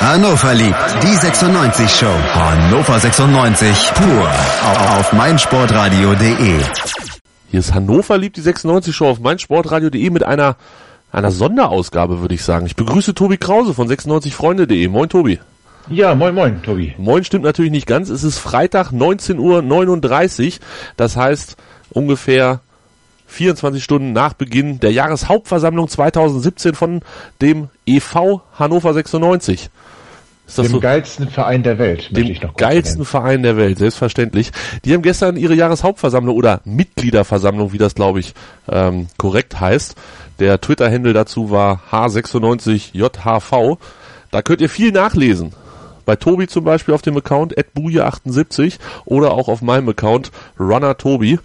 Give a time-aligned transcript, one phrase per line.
[0.00, 2.06] Hannover liebt die 96 Show.
[2.32, 4.30] Hannover 96 pur
[4.98, 6.58] auf meinsportradio.de.
[7.50, 10.56] Hier ist Hannover liebt die 96 Show auf meinsportradio.de mit einer
[11.12, 12.64] einer Sonderausgabe, würde ich sagen.
[12.64, 14.88] Ich begrüße Tobi Krause von 96freunde.de.
[14.88, 15.38] Moin Tobi.
[15.90, 16.94] Ja, moin moin, Tobi.
[16.96, 18.08] Moin stimmt natürlich nicht ganz.
[18.08, 20.58] Es ist Freitag 19.39 Uhr.
[20.96, 21.56] Das heißt
[21.90, 22.60] ungefähr
[23.30, 27.00] 24 Stunden nach Beginn der Jahreshauptversammlung 2017 von
[27.40, 29.70] dem EV Hannover 96.
[30.46, 30.80] Ist das dem so?
[30.80, 32.08] geilsten Verein der Welt.
[32.10, 33.06] Dem geilsten nennen.
[33.06, 34.50] Verein der Welt, selbstverständlich.
[34.84, 38.34] Die haben gestern ihre Jahreshauptversammlung oder Mitgliederversammlung, wie das glaube ich
[38.68, 39.94] ähm, korrekt heißt.
[40.40, 43.78] Der Twitter-Handle dazu war H96JHV.
[44.32, 45.52] Da könnt ihr viel nachlesen.
[46.04, 51.38] Bei Tobi zum Beispiel auf dem Account @buje78 oder auch auf meinem Account runnertobi.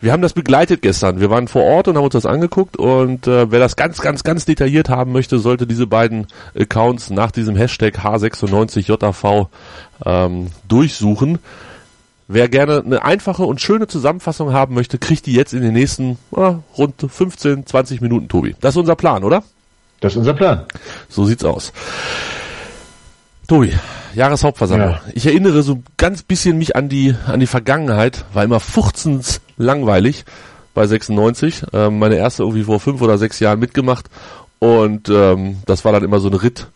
[0.00, 1.20] Wir haben das begleitet gestern.
[1.20, 4.22] Wir waren vor Ort und haben uns das angeguckt und äh, wer das ganz, ganz,
[4.22, 9.48] ganz detailliert haben möchte, sollte diese beiden Accounts nach diesem Hashtag H96JAV
[10.06, 11.38] ähm, durchsuchen.
[12.28, 16.18] Wer gerne eine einfache und schöne Zusammenfassung haben möchte, kriegt die jetzt in den nächsten
[16.36, 18.54] äh, rund 15, 20 Minuten, Tobi.
[18.60, 19.42] Das ist unser Plan, oder?
[19.98, 20.64] Das ist unser Plan.
[21.08, 21.72] So sieht's aus.
[23.48, 23.72] Tobi,
[24.14, 24.90] Jahreshauptversammlung.
[24.90, 25.00] Ja.
[25.14, 30.24] Ich erinnere so ganz bisschen mich an die, an die Vergangenheit, war immer fuchzens langweilig
[30.74, 31.64] bei 96.
[31.72, 34.06] Ähm, meine erste irgendwie vor fünf oder sechs Jahren mitgemacht
[34.58, 36.68] und ähm, das war dann immer so ein Ritt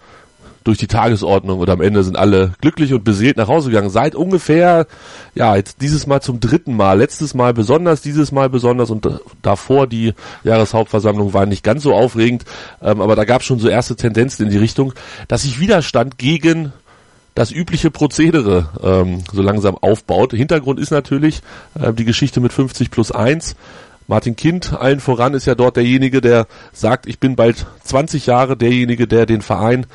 [0.65, 3.91] durch die Tagesordnung und am Ende sind alle glücklich und beseelt nach Hause gegangen.
[3.91, 4.87] Seit ungefähr,
[5.35, 6.99] ja, jetzt dieses Mal zum dritten Mal.
[6.99, 9.09] Letztes Mal besonders, dieses Mal besonders und
[9.43, 12.45] davor die Jahreshauptversammlung war nicht ganz so aufregend,
[12.81, 14.93] ähm, aber da gab es schon so erste Tendenzen in die Richtung,
[15.29, 16.73] dass sich Widerstand gegen
[17.35, 20.33] das übliche Prozedere ähm, so langsam aufbaut.
[20.33, 21.43] Hintergrund ist natürlich
[21.81, 23.57] äh, die Geschichte mit 50 plus 1.
[24.09, 28.57] Martin Kind, allen voran, ist ja dort derjenige, der sagt, ich bin bald 20 Jahre
[28.57, 29.87] derjenige, der den Verein,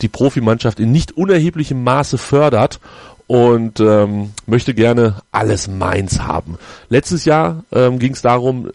[0.00, 2.80] die Profimannschaft in nicht unerheblichem Maße fördert
[3.26, 6.58] und ähm, möchte gerne alles meins haben.
[6.88, 8.70] Letztes Jahr ähm, ging es darum,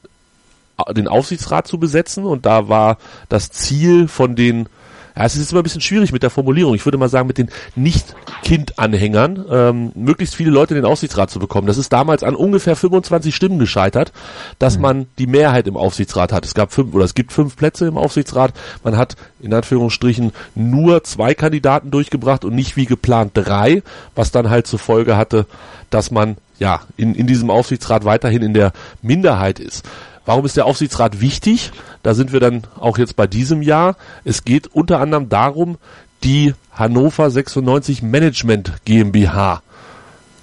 [0.90, 2.98] den Aufsichtsrat zu besetzen und da war
[3.30, 4.68] das Ziel von den
[5.16, 6.76] ja, es ist immer ein bisschen schwierig mit der Formulierung.
[6.76, 11.40] Ich würde mal sagen, mit den Nicht-Kind-Anhängern ähm, möglichst viele Leute in den Aufsichtsrat zu
[11.40, 11.68] bekommen.
[11.68, 14.12] Das ist damals an ungefähr 25 Stimmen gescheitert,
[14.60, 14.82] dass mhm.
[14.82, 16.46] man die Mehrheit im Aufsichtsrat hat.
[16.46, 18.54] Es gab fünf oder es gibt fünf Plätze im Aufsichtsrat.
[18.84, 23.84] Man hat in Anführungsstrichen nur zwei Kandidaten durchgebracht und nicht wie geplant drei,
[24.16, 25.46] was dann halt zur Folge hatte,
[25.90, 29.84] dass man ja in, in diesem Aufsichtsrat weiterhin in der Minderheit ist.
[30.26, 31.72] Warum ist der Aufsichtsrat wichtig?
[32.04, 33.96] Da sind wir dann auch jetzt bei diesem Jahr.
[34.24, 35.78] Es geht unter anderem darum,
[36.24, 39.62] die Hannover 96 Management GmbH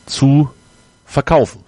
[0.06, 0.50] zu
[1.04, 1.60] verkaufen.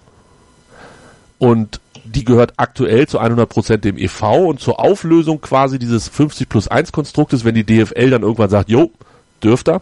[1.39, 6.67] Und die gehört aktuell zu 100% dem EV und zur Auflösung quasi dieses 50 plus
[6.67, 8.91] 1 Konstruktes, wenn die DFL dann irgendwann sagt, jo,
[9.41, 9.81] dürft ihr,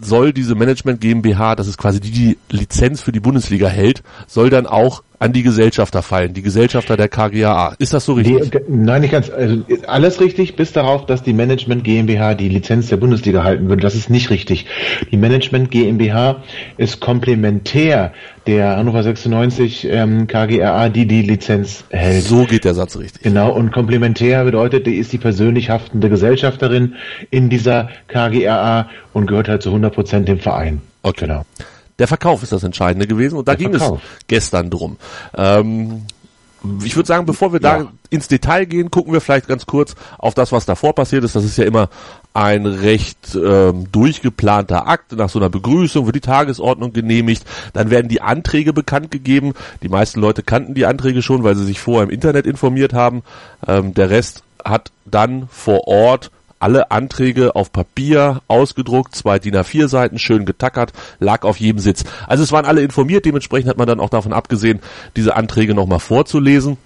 [0.00, 4.50] soll diese Management GmbH, das ist quasi die, die Lizenz für die Bundesliga hält, soll
[4.50, 7.74] dann auch an die Gesellschafter fallen, die Gesellschafter der KGAA.
[7.78, 8.50] Ist das so richtig?
[8.50, 9.30] Die, nein, nicht ganz.
[9.30, 13.82] Also alles richtig, bis darauf, dass die Management GmbH die Lizenz der Bundesliga halten würde.
[13.82, 14.66] Das ist nicht richtig.
[15.10, 16.42] Die Management GmbH
[16.76, 18.12] ist komplementär
[18.46, 22.24] der Hannover 96 ähm, KGAA, die die Lizenz hält.
[22.24, 23.22] So geht der Satz richtig.
[23.22, 26.94] Genau, und komplementär bedeutet, die ist die persönlich haftende Gesellschafterin
[27.30, 30.80] in dieser KGAA und gehört halt zu 100 Prozent dem Verein.
[31.02, 31.26] Okay.
[31.26, 31.44] Genau.
[31.98, 34.00] Der Verkauf ist das Entscheidende gewesen und da Der ging Verkauf.
[34.02, 34.96] es gestern drum.
[35.36, 36.02] Ähm,
[36.84, 37.92] ich würde sagen, bevor wir da ja.
[38.10, 41.36] ins Detail gehen, gucken wir vielleicht ganz kurz auf das, was davor passiert ist.
[41.36, 41.88] Das ist ja immer
[42.34, 45.12] ein recht ähm, durchgeplanter Akt.
[45.12, 47.44] Nach so einer Begrüßung wird die Tagesordnung genehmigt.
[47.72, 49.54] Dann werden die Anträge bekannt gegeben.
[49.82, 53.22] Die meisten Leute kannten die Anträge schon, weil sie sich vorher im Internet informiert haben.
[53.66, 56.30] Ähm, der Rest hat dann vor Ort
[56.66, 62.02] alle Anträge auf Papier ausgedruckt, zwei DIN A4 Seiten, schön getackert, lag auf jedem Sitz.
[62.26, 64.80] Also es waren alle informiert, dementsprechend hat man dann auch davon abgesehen,
[65.14, 66.76] diese Anträge nochmal vorzulesen.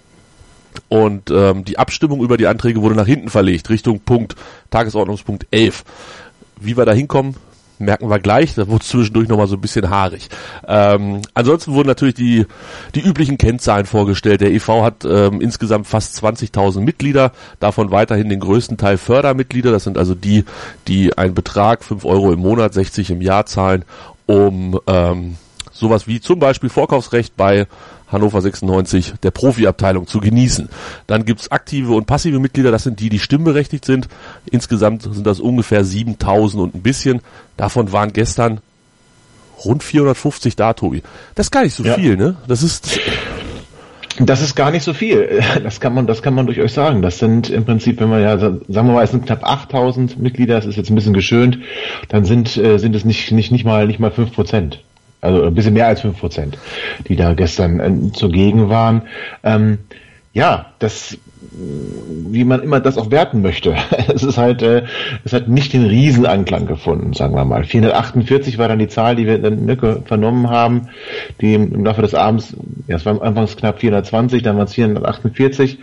[0.91, 4.37] Und ähm, die Abstimmung über die Anträge wurde nach hinten verlegt, Richtung Punkt,
[4.69, 5.83] Tagesordnungspunkt 11.
[6.61, 7.37] Wie wir da hinkommen,
[7.81, 8.55] merken wir gleich.
[8.55, 10.29] Da wurde zwischendurch nochmal so ein bisschen haarig.
[10.67, 12.47] Ähm, ansonsten wurden natürlich die,
[12.95, 14.41] die üblichen Kennzahlen vorgestellt.
[14.41, 19.73] Der EV hat ähm, insgesamt fast 20.000 Mitglieder, davon weiterhin den größten Teil Fördermitglieder.
[19.73, 20.45] Das sind also die,
[20.89, 23.85] die einen Betrag, 5 Euro im Monat, 60 im Jahr zahlen,
[24.27, 25.37] um ähm,
[25.73, 27.67] sowas wie zum Beispiel Vorkaufsrecht bei
[28.11, 30.69] Hannover 96 der Profiabteilung zu genießen.
[31.07, 34.09] Dann gibt's aktive und passive Mitglieder, das sind die, die stimmberechtigt sind.
[34.51, 37.21] Insgesamt sind das ungefähr 7000 und ein bisschen.
[37.57, 38.61] Davon waren gestern
[39.65, 41.03] rund 450 da, Tobi.
[41.35, 41.95] Das ist gar nicht so ja.
[41.95, 42.37] viel, ne?
[42.47, 42.99] Das ist
[44.19, 45.43] Das ist gar nicht so viel.
[45.63, 47.03] Das kann man, das kann man durchaus sagen.
[47.03, 50.57] Das sind im Prinzip, wenn man ja, sagen wir mal, es sind knapp 8000 Mitglieder,
[50.57, 51.59] das ist jetzt ein bisschen geschönt,
[52.09, 54.83] dann sind, äh, sind es nicht, nicht, nicht mal, nicht mal fünf Prozent.
[55.21, 56.59] Also ein bisschen mehr als fünf Prozent,
[57.09, 59.03] die da gestern äh, zugegen waren.
[59.43, 59.79] Ähm,
[60.33, 61.19] ja, das
[61.53, 63.75] wie man immer das auch werten möchte.
[64.13, 64.85] Es ist halt, äh,
[65.25, 67.65] es hat nicht den Riesenanklang gefunden, sagen wir mal.
[67.65, 70.89] 448 war dann die Zahl, die wir dann ne, vernommen haben,
[71.41, 72.57] die im Laufe des Abends,
[72.87, 75.79] ja, es war anfangs knapp 420, dann waren es 448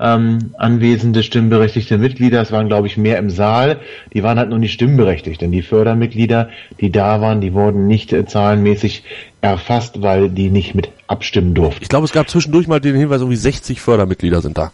[0.00, 2.40] ähm, anwesende stimmberechtigte Mitglieder.
[2.40, 3.78] Es waren, glaube ich, mehr im Saal.
[4.12, 6.50] Die waren halt nur nicht stimmberechtigt, denn die Fördermitglieder,
[6.80, 9.02] die da waren, die wurden nicht äh, zahlenmäßig
[9.40, 11.82] erfasst, weil die nicht mit abstimmen durften.
[11.82, 14.70] Ich glaube, es gab zwischendurch mal den Hinweis, irgendwie 60 Fördermitglieder sind da.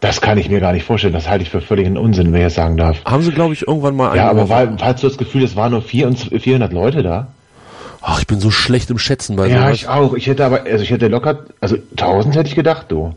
[0.00, 1.12] Das kann ich mir gar nicht vorstellen.
[1.12, 3.04] Das halte ich für völligen Unsinn, wer jetzt sagen darf.
[3.04, 5.72] Haben sie, glaube ich, irgendwann mal Ja, aber war, hast du das Gefühl, es waren
[5.72, 7.28] nur 400 Leute da?
[8.00, 9.74] Ach, ich bin so schlecht im Schätzen bei Ja, sowas.
[9.74, 10.14] ich auch.
[10.14, 13.12] Ich hätte aber, also ich hätte locker, also 1000 hätte ich gedacht, du.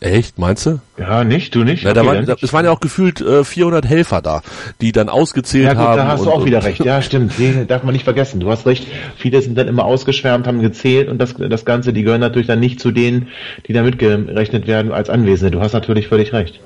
[0.00, 0.80] Echt, meinst du?
[0.98, 1.84] Ja, nicht, du nicht?
[1.84, 4.40] Na, da waren, es waren ja auch gefühlt äh, 400 Helfer da,
[4.80, 5.96] die dann ausgezählt ja, gut, haben.
[5.98, 6.82] Da hast und, du auch wieder recht.
[6.82, 7.34] Ja, stimmt.
[7.36, 8.40] Die darf man nicht vergessen.
[8.40, 8.86] Du hast recht.
[9.16, 12.60] Viele sind dann immer ausgeschwärmt, haben gezählt und das, das Ganze, die gehören natürlich dann
[12.60, 13.28] nicht zu denen,
[13.66, 15.50] die da mitgerechnet werden als Anwesende.
[15.50, 16.60] Du hast natürlich völlig recht.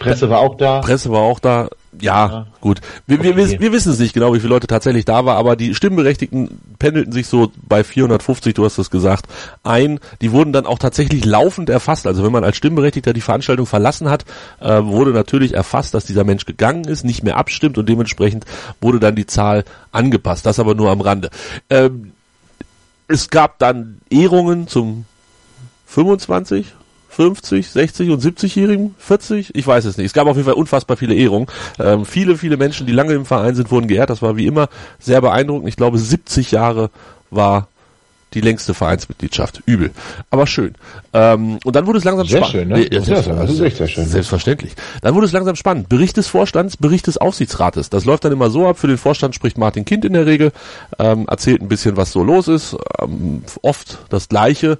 [0.00, 0.80] Presse war auch da.
[0.80, 2.80] Presse war auch da ja, ja, gut.
[3.06, 3.36] Wir, okay.
[3.36, 6.60] wir, wir wissen es nicht genau, wie viele Leute tatsächlich da war, aber die Stimmberechtigten
[6.78, 9.26] pendelten sich so bei 450, du hast es gesagt,
[9.64, 9.98] ein.
[10.20, 12.06] Die wurden dann auch tatsächlich laufend erfasst.
[12.06, 14.24] Also wenn man als Stimmberechtigter die Veranstaltung verlassen hat,
[14.60, 18.44] äh, wurde natürlich erfasst, dass dieser Mensch gegangen ist, nicht mehr abstimmt und dementsprechend
[18.80, 20.46] wurde dann die Zahl angepasst.
[20.46, 21.30] Das aber nur am Rande.
[21.70, 22.12] Ähm,
[23.08, 25.06] es gab dann Ehrungen zum
[25.86, 26.66] 25
[27.20, 30.06] 50, 60 und 70-Jährigen, 40, ich weiß es nicht.
[30.06, 31.48] Es gab auf jeden Fall unfassbar viele Ehrungen.
[31.78, 34.08] Ähm, viele, viele Menschen, die lange im Verein sind, wurden geehrt.
[34.08, 35.68] Das war wie immer sehr beeindruckend.
[35.68, 36.88] Ich glaube, 70 Jahre
[37.30, 37.68] war
[38.32, 39.60] die längste Vereinsmitgliedschaft.
[39.66, 39.90] Übel.
[40.30, 40.76] Aber schön.
[41.12, 42.48] Ähm, und dann wurde es langsam spannend.
[42.48, 42.84] Schön, ne?
[42.84, 44.06] Ja, das ist echt sehr schön.
[44.06, 44.72] Selbstverständlich.
[45.02, 45.90] Dann wurde es langsam spannend.
[45.90, 47.90] Bericht des Vorstands, Bericht des Aufsichtsrates.
[47.90, 48.78] Das läuft dann immer so ab.
[48.78, 50.52] Für den Vorstand spricht Martin Kind in der Regel,
[50.98, 52.78] ähm, erzählt ein bisschen, was so los ist.
[52.98, 54.78] Ähm, oft das Gleiche.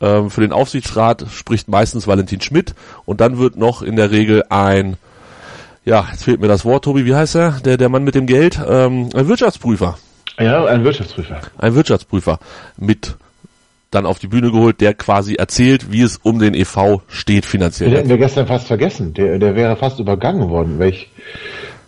[0.00, 2.74] Ähm, für den Aufsichtsrat spricht meistens Valentin Schmidt
[3.04, 4.96] und dann wird noch in der Regel ein,
[5.84, 7.52] ja, jetzt fehlt mir das Wort, Tobi, wie heißt er?
[7.64, 9.98] Der, der Mann mit dem Geld, ähm, ein Wirtschaftsprüfer.
[10.38, 11.40] Ja, ein Wirtschaftsprüfer.
[11.58, 12.38] Ein Wirtschaftsprüfer
[12.76, 13.16] mit
[13.90, 17.88] dann auf die Bühne geholt, der quasi erzählt, wie es um den EV steht finanziell.
[17.88, 19.14] Den hätten wir gestern fast vergessen.
[19.14, 21.08] Der, der wäre fast übergangen worden, welch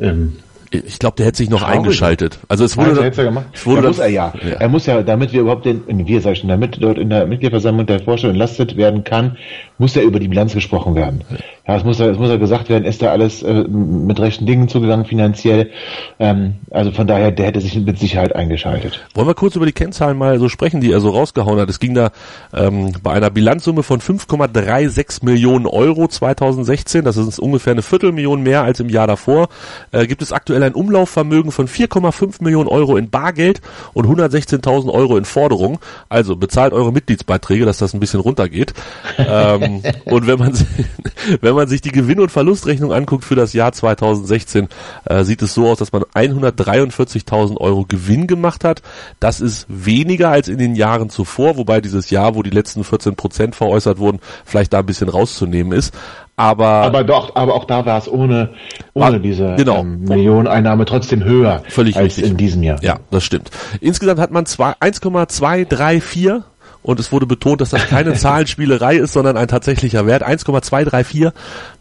[0.00, 0.38] ähm,
[0.70, 1.78] ich glaube, der hätte sich noch Traurig.
[1.78, 2.38] eingeschaltet.
[2.48, 4.32] Also es wurde, Nein, dann, es wurde ja, muss er ja.
[4.40, 4.50] ja.
[4.50, 7.26] Er muss ja, damit wir überhaupt den, wir sag ich schon, damit dort in der
[7.26, 9.36] Mitgliederversammlung der Vorstand entlastet werden kann,
[9.78, 11.22] muss ja über die Bilanz gesprochen werden.
[11.70, 14.44] Ja, es muss ja, es muss ja gesagt werden, ist da alles äh, mit rechten
[14.44, 15.70] Dingen zugegangen finanziell.
[16.18, 19.06] Ähm, also von daher, der hätte sich mit Sicherheit eingeschaltet.
[19.14, 21.70] Wollen wir kurz über die Kennzahlen mal so sprechen, die er so rausgehauen hat.
[21.70, 22.10] Es ging da
[22.52, 28.64] ähm, bei einer Bilanzsumme von 5,36 Millionen Euro 2016, das ist ungefähr eine Viertelmillion mehr
[28.64, 29.48] als im Jahr davor,
[29.92, 33.60] äh, gibt es aktuell ein Umlaufvermögen von 4,5 Millionen Euro in Bargeld
[33.92, 35.78] und 116.000 Euro in Forderungen.
[36.08, 38.74] Also bezahlt eure Mitgliedsbeiträge, dass das ein bisschen runtergeht.
[39.18, 40.52] ähm, und wenn man,
[41.40, 44.68] wenn man sich die Gewinn- und Verlustrechnung anguckt für das Jahr 2016,
[45.04, 48.82] äh, sieht es so aus, dass man 143.000 Euro Gewinn gemacht hat.
[49.18, 53.16] Das ist weniger als in den Jahren zuvor, wobei dieses Jahr, wo die letzten 14
[53.16, 55.94] Prozent veräußert wurden, vielleicht da ein bisschen rauszunehmen ist.
[56.40, 58.54] Aber, aber doch, aber auch da war es ohne,
[58.94, 59.80] ohne war, diese genau.
[59.80, 62.30] ähm, Millioneneinnahme trotzdem höher Völlig als richtig.
[62.30, 62.82] in diesem Jahr.
[62.82, 63.50] Ja, das stimmt.
[63.82, 66.40] Insgesamt hat man 1,234
[66.82, 70.22] und es wurde betont, dass das keine Zahlenspielerei ist, sondern ein tatsächlicher Wert.
[70.22, 71.28] 1,234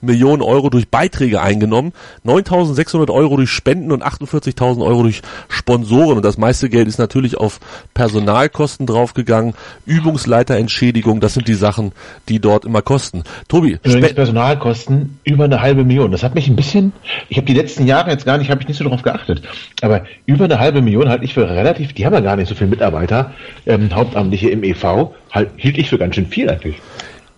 [0.01, 1.93] Millionen Euro durch Beiträge eingenommen,
[2.25, 6.17] 9.600 Euro durch Spenden und 48.000 Euro durch Sponsoren.
[6.17, 7.59] Und das meiste Geld ist natürlich auf
[7.93, 9.53] Personalkosten draufgegangen,
[9.85, 11.91] Übungsleiterentschädigung, das sind die Sachen,
[12.27, 13.23] die dort immer kosten.
[13.47, 16.11] Tobi, Übrigens Personalkosten über eine halbe Million.
[16.11, 16.91] Das hat mich ein bisschen,
[17.29, 19.41] ich habe die letzten Jahre jetzt gar nicht, habe ich nicht so darauf geachtet,
[19.81, 22.55] aber über eine halbe Million halte ich für relativ, die haben ja gar nicht so
[22.55, 23.33] viele Mitarbeiter,
[23.65, 24.88] ähm, Hauptamtliche im EV
[25.31, 26.81] halt, hielt ich für ganz schön viel eigentlich.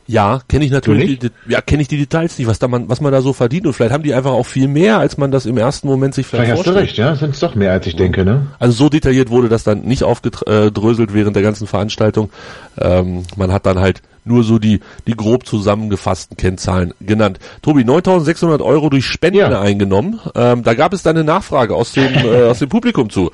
[0.07, 1.19] Ja, kenne ich natürlich.
[1.19, 3.65] Die, ja, kenne ich die Details nicht, was da man, was man da so verdient
[3.65, 6.27] und vielleicht haben die einfach auch viel mehr, als man das im ersten Moment sich
[6.27, 6.89] vielleicht, vielleicht vorstellt.
[6.89, 8.47] Hast du recht, ja, sind es doch mehr, als ich denke, ne?
[8.59, 12.29] Also so detailliert wurde das dann nicht aufgedröselt während der ganzen Veranstaltung.
[12.77, 17.39] Ähm, man hat dann halt nur so die, die grob zusammengefassten Kennzahlen genannt.
[17.61, 19.61] Tobi, 9.600 Euro durch Spenden ja.
[19.61, 20.19] eingenommen.
[20.35, 23.31] Ähm, da gab es dann eine Nachfrage aus dem, äh, aus dem Publikum zu.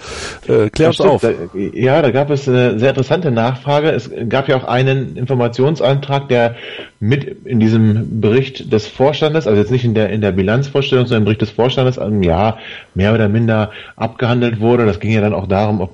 [0.47, 1.21] Äh, klär uns auf.
[1.21, 1.31] Da,
[1.73, 3.91] ja, da gab es eine sehr interessante Nachfrage.
[3.91, 6.55] Es gab ja auch einen Informationsantrag, der
[6.99, 11.21] mit in diesem Bericht des Vorstandes, also jetzt nicht in der, in der Bilanzvorstellung, sondern
[11.21, 12.57] im Bericht des Vorstandes im Jahr
[12.95, 14.85] mehr oder minder abgehandelt wurde.
[14.85, 15.91] Das ging ja dann auch darum, ob,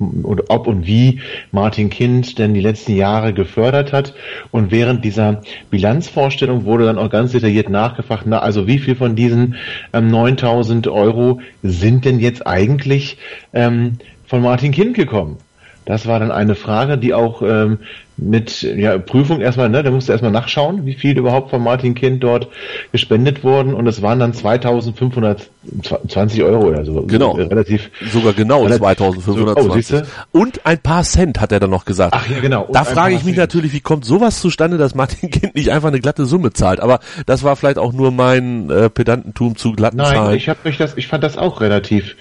[0.49, 1.19] ob und wie
[1.51, 4.13] Martin Kind denn die letzten Jahre gefördert hat
[4.51, 8.95] und wer während dieser Bilanzvorstellung wurde dann auch ganz detailliert nachgefragt, na, also wie viel
[8.95, 9.55] von diesen
[9.93, 13.17] ähm, 9000 Euro sind denn jetzt eigentlich
[13.53, 13.97] ähm,
[14.27, 15.37] von Martin Kind gekommen?
[15.85, 17.79] Das war dann eine Frage, die auch ähm,
[18.15, 22.23] mit ja, Prüfung erstmal, ne, da musste erstmal nachschauen, wie viel überhaupt von Martin Kind
[22.23, 22.47] dort
[22.91, 27.01] gespendet wurden und es waren dann 2520 Euro oder so.
[27.03, 27.35] Genau.
[27.35, 27.89] So, relativ.
[28.11, 30.03] Sogar genau relativ, 2520.
[30.31, 32.13] Oh, und ein paar Cent hat er dann noch gesagt.
[32.15, 32.65] Ach ja, genau.
[32.65, 33.37] Und da frage ich mich Cent.
[33.37, 36.81] natürlich, wie kommt sowas zustande, dass Martin Kind nicht einfach eine glatte Summe zahlt?
[36.81, 40.37] Aber das war vielleicht auch nur mein äh, Pedantentum zu glatten Nein, Zahlen.
[40.37, 42.15] ich habe mich das, ich fand das auch relativ,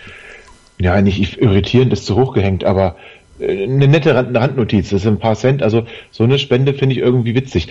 [0.79, 2.97] ja, nicht irritierend, ist zu hoch gehängt, aber
[3.43, 7.01] eine nette Rand Randnotiz, das sind ein paar Cent, also so eine Spende finde ich
[7.01, 7.69] irgendwie witzig.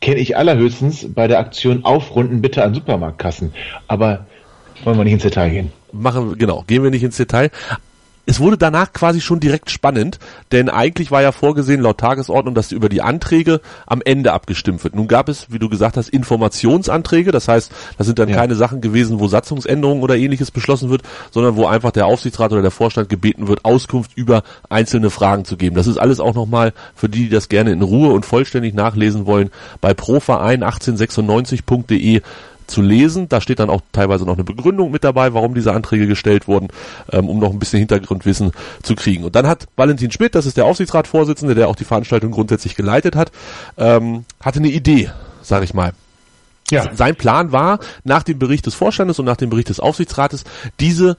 [0.00, 3.54] Kenne ich allerhöchstens bei der Aktion Aufrunden bitte an Supermarktkassen,
[3.88, 4.26] aber
[4.82, 5.72] wollen wir nicht ins Detail gehen.
[5.92, 7.50] Machen, genau, gehen wir nicht ins Detail
[8.26, 10.18] es wurde danach quasi schon direkt spannend,
[10.52, 14.94] denn eigentlich war ja vorgesehen laut Tagesordnung, dass über die Anträge am Ende abgestimmt wird.
[14.94, 18.36] Nun gab es, wie du gesagt hast, Informationsanträge, das heißt, das sind dann ja.
[18.36, 22.62] keine Sachen gewesen, wo Satzungsänderungen oder ähnliches beschlossen wird, sondern wo einfach der Aufsichtsrat oder
[22.62, 25.76] der Vorstand gebeten wird, Auskunft über einzelne Fragen zu geben.
[25.76, 29.26] Das ist alles auch nochmal für die, die das gerne in Ruhe und vollständig nachlesen
[29.26, 29.50] wollen,
[29.80, 32.22] bei proverein1896.de
[32.66, 33.28] zu lesen.
[33.28, 36.68] Da steht dann auch teilweise noch eine Begründung mit dabei, warum diese Anträge gestellt wurden,
[37.12, 38.52] ähm, um noch ein bisschen Hintergrundwissen
[38.82, 39.24] zu kriegen.
[39.24, 43.16] Und dann hat Valentin Schmidt, das ist der Aufsichtsratsvorsitzende, der auch die Veranstaltung grundsätzlich geleitet
[43.16, 43.32] hat,
[43.76, 45.10] ähm, hatte eine Idee,
[45.42, 45.92] sag ich mal.
[46.70, 46.94] Ja.
[46.94, 50.44] Sein Plan war, nach dem Bericht des Vorstandes und nach dem Bericht des Aufsichtsrates,
[50.80, 51.16] diese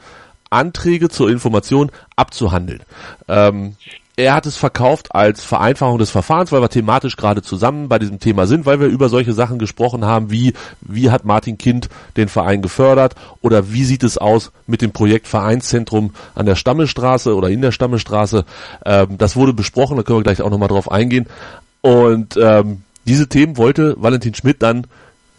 [0.49, 2.81] Anträge zur Information abzuhandeln.
[3.27, 3.75] Ähm,
[4.17, 8.19] er hat es verkauft als Vereinfachung des Verfahrens, weil wir thematisch gerade zusammen bei diesem
[8.19, 12.29] Thema sind, weil wir über solche Sachen gesprochen haben, wie wie hat Martin Kind den
[12.29, 17.49] Verein gefördert oder wie sieht es aus mit dem Projekt Vereinszentrum an der Stammestraße oder
[17.49, 18.45] in der Stammestraße.
[18.85, 21.27] Ähm, das wurde besprochen, da können wir gleich auch nochmal drauf eingehen.
[21.81, 24.87] Und ähm, diese Themen wollte Valentin Schmidt dann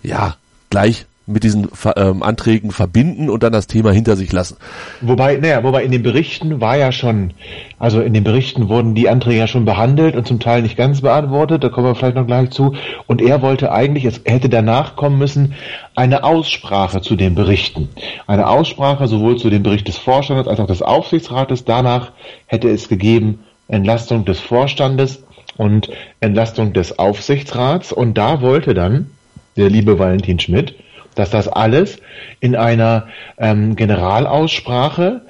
[0.03, 0.37] ja
[0.71, 4.57] gleich mit diesen ähm, Anträgen verbinden und dann das Thema hinter sich lassen.
[5.01, 7.33] Wobei, naja, wobei in den Berichten war ja schon,
[7.81, 11.01] also in den Berichten wurden die Anträge ja schon behandelt und zum Teil nicht ganz
[11.01, 12.77] beantwortet, da kommen wir vielleicht noch gleich zu.
[13.09, 15.55] Und er wollte eigentlich, es hätte danach kommen müssen,
[15.97, 17.89] eine Aussprache zu den Berichten.
[18.29, 21.65] Eine Aussprache sowohl zu dem Bericht des Vorstandes als auch des Aufsichtsrates.
[21.65, 22.13] Danach
[22.47, 25.25] hätte es gegeben Entlastung des Vorstandes
[25.57, 25.91] und
[26.21, 27.93] Entlastung des Aufsichtsrats.
[27.93, 29.11] Und da wollte dann
[29.57, 30.75] der liebe Valentin Schmidt
[31.17, 31.99] dass das alles
[32.39, 33.09] in einer
[33.39, 35.23] ähm, Generalaussprache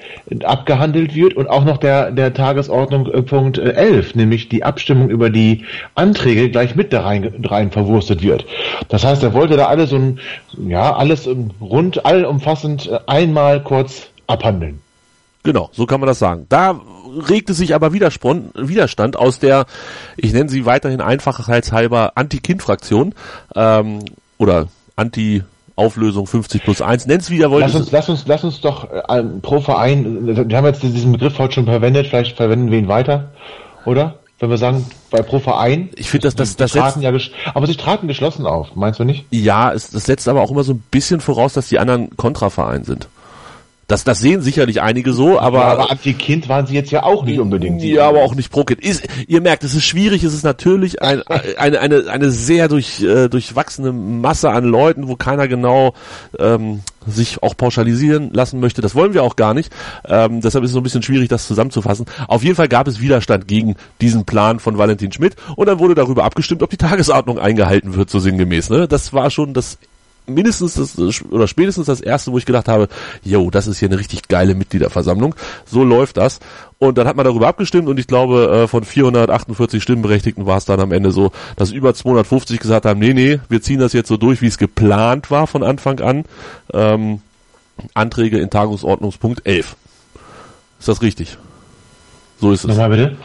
[0.45, 5.09] abgehandelt wird und auch noch der, der Tagesordnung äh, Punkt 11, äh, nämlich die Abstimmung
[5.09, 5.64] über die
[5.95, 8.45] Anträge gleich mit da rein, rein verwurstet wird.
[8.88, 10.21] Das heißt, er wollte da alles so ein,
[10.69, 11.28] ja, alles
[11.61, 14.81] rund, allumfassend äh, einmal kurz abhandeln.
[15.45, 16.47] Genau, so kann man das sagen.
[16.49, 16.81] Da
[17.28, 19.66] regte sich aber Widerstand aus der,
[20.16, 23.14] ich nenne sie weiterhin einfachheitshalber Anti-Kind-Fraktion
[23.55, 24.00] ähm,
[24.38, 24.66] oder
[24.97, 25.45] Anti-
[25.76, 27.62] Auflösung 50 plus 1, nenn's wie ihr wollt.
[27.62, 31.38] Lass uns, lass uns, lass uns doch äh, pro Verein, wir haben jetzt diesen Begriff
[31.38, 33.30] heute schon verwendet, vielleicht verwenden wir ihn weiter,
[33.85, 34.18] oder?
[34.38, 35.90] Wenn wir sagen, bei pro Verein.
[35.97, 37.12] Ich finde, dass das, das setzt, ja,
[37.54, 39.25] aber sie traten geschlossen auf, meinst du nicht?
[39.30, 42.85] Ja, es, das setzt aber auch immer so ein bisschen voraus, dass die anderen Kontraverein
[42.85, 43.09] sind.
[43.88, 45.59] Das, das sehen sicherlich einige so, aber.
[45.59, 47.81] Ja, aber Anti-Kind waren sie jetzt ja auch nicht unbedingt.
[47.83, 48.81] Ja, aber auch nicht Pro-Kind.
[48.81, 51.23] Ist, ihr merkt, es ist schwierig, es ist natürlich ein,
[51.57, 55.95] eine, eine, eine sehr durch, äh, durchwachsene Masse an Leuten, wo keiner genau
[56.40, 58.83] ähm, sich auch pauschalisieren lassen möchte.
[58.83, 59.73] Das wollen wir auch gar nicht.
[60.05, 62.07] Ähm, deshalb ist es so ein bisschen schwierig, das zusammenzufassen.
[62.26, 65.95] Auf jeden Fall gab es Widerstand gegen diesen Plan von Valentin Schmidt und dann wurde
[65.95, 68.71] darüber abgestimmt, ob die Tagesordnung eingehalten wird, so sinngemäß.
[68.71, 68.88] Ne?
[68.88, 69.78] Das war schon das
[70.26, 72.88] mindestens das, oder spätestens das erste, wo ich gedacht habe,
[73.23, 75.35] yo, das ist hier eine richtig geile Mitgliederversammlung.
[75.64, 76.40] So läuft das.
[76.78, 80.66] Und dann hat man darüber abgestimmt und ich glaube, äh, von 448 Stimmberechtigten war es
[80.66, 84.09] dann am Ende so, dass über 250 gesagt haben, nee, nee, wir ziehen das jetzt
[84.09, 86.25] so durch, wie es geplant war von Anfang an.
[86.75, 87.21] Ähm,
[87.95, 89.76] Anträge in Tagungsordnungspunkt 11.
[90.78, 91.38] Ist das richtig?
[92.40, 92.68] So ist es.
[92.68, 93.16] Nochmal bitte.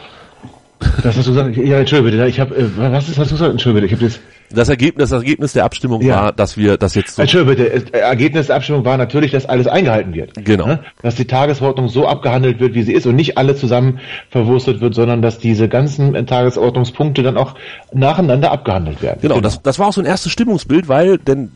[1.04, 1.58] Das hast du gesagt.
[1.58, 2.28] Ja, entschuldige bitte.
[2.28, 3.52] Ich habe, äh, was ist, hast du gesagt?
[3.52, 3.86] Entschuldige bitte.
[3.86, 4.20] Ich habe jetzt
[4.54, 6.16] das Ergebnis, das Ergebnis der Abstimmung ja.
[6.16, 7.22] war, dass wir das jetzt so.
[7.22, 10.34] Entschuldigung bitte, das Ergebnis der Abstimmung war natürlich, dass alles eingehalten wird.
[10.46, 10.68] Genau.
[10.68, 10.80] Ne?
[11.02, 14.96] Dass die Tagesordnung so abgehandelt wird, wie sie ist und nicht alle zusammen verwurstet wird,
[14.96, 17.56] sondern dass diese ganzen Tagesordnungspunkte dann auch
[17.94, 19.20] nacheinander abgehandelt werden.
[19.22, 19.44] Genau, genau.
[19.44, 21.52] Das, das war auch so ein erstes Stimmungsbild, weil denn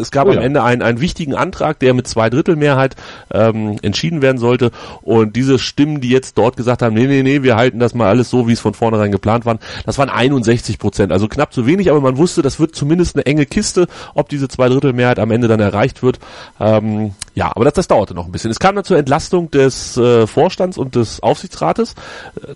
[0.00, 0.38] es gab oh ja.
[0.38, 2.96] am Ende einen, einen wichtigen Antrag, der mit zwei Drittel Mehrheit
[3.32, 4.70] ähm, entschieden werden sollte.
[5.02, 8.08] Und diese Stimmen, die jetzt dort gesagt haben, nee, nee, nee, wir halten das mal
[8.08, 11.12] alles so, wie es von vornherein geplant war, das waren 61 Prozent.
[11.12, 14.48] Also knapp zu wenig, aber man wusste, das wird zumindest eine enge Kiste, ob diese
[14.48, 16.18] zwei Drittel Mehrheit am Ende dann erreicht wird.
[16.60, 18.50] Ähm, ja, aber das, das dauerte noch ein bisschen.
[18.50, 21.94] Es kam dann zur Entlastung des äh, Vorstands und des Aufsichtsrates.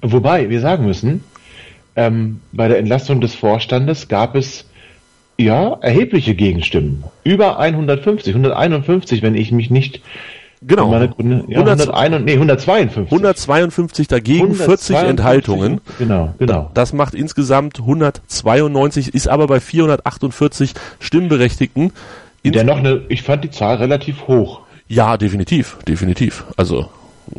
[0.02, 1.25] Wobei, wir sagen müssen,
[1.95, 4.64] ähm, bei der Entlastung des Vorstandes gab es
[5.45, 7.05] ja erhebliche Gegenstimmen.
[7.25, 10.01] Über 150, 151, wenn ich mich nicht
[10.65, 10.91] Genau.
[10.91, 13.11] Meine, ja, 101, nee, 152.
[13.11, 15.81] 152 dagegen, 152, 40 Enthaltungen.
[15.99, 16.71] Genau, genau.
[16.75, 21.93] Das macht insgesamt 192, ist aber bei 448 Stimmberechtigten.
[22.45, 24.61] Der noch eine, ich fand die Zahl relativ hoch.
[24.87, 26.45] Ja, definitiv, definitiv.
[26.57, 26.89] Also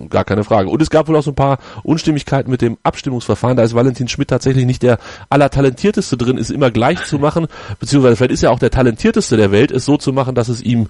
[0.09, 0.69] gar keine Frage.
[0.69, 3.57] Und es gab wohl auch so ein paar Unstimmigkeiten mit dem Abstimmungsverfahren.
[3.57, 7.47] Da ist Valentin Schmidt tatsächlich nicht der allertalentierteste drin, ist immer gleich zu machen,
[7.79, 10.61] beziehungsweise vielleicht ist er auch der talentierteste der Welt, es so zu machen, dass es
[10.61, 10.87] ihm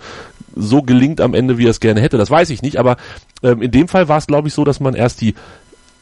[0.56, 2.18] so gelingt am Ende, wie er es gerne hätte.
[2.18, 2.98] Das weiß ich nicht, aber
[3.42, 5.36] ähm, in dem Fall war es, glaube ich, so, dass man erst die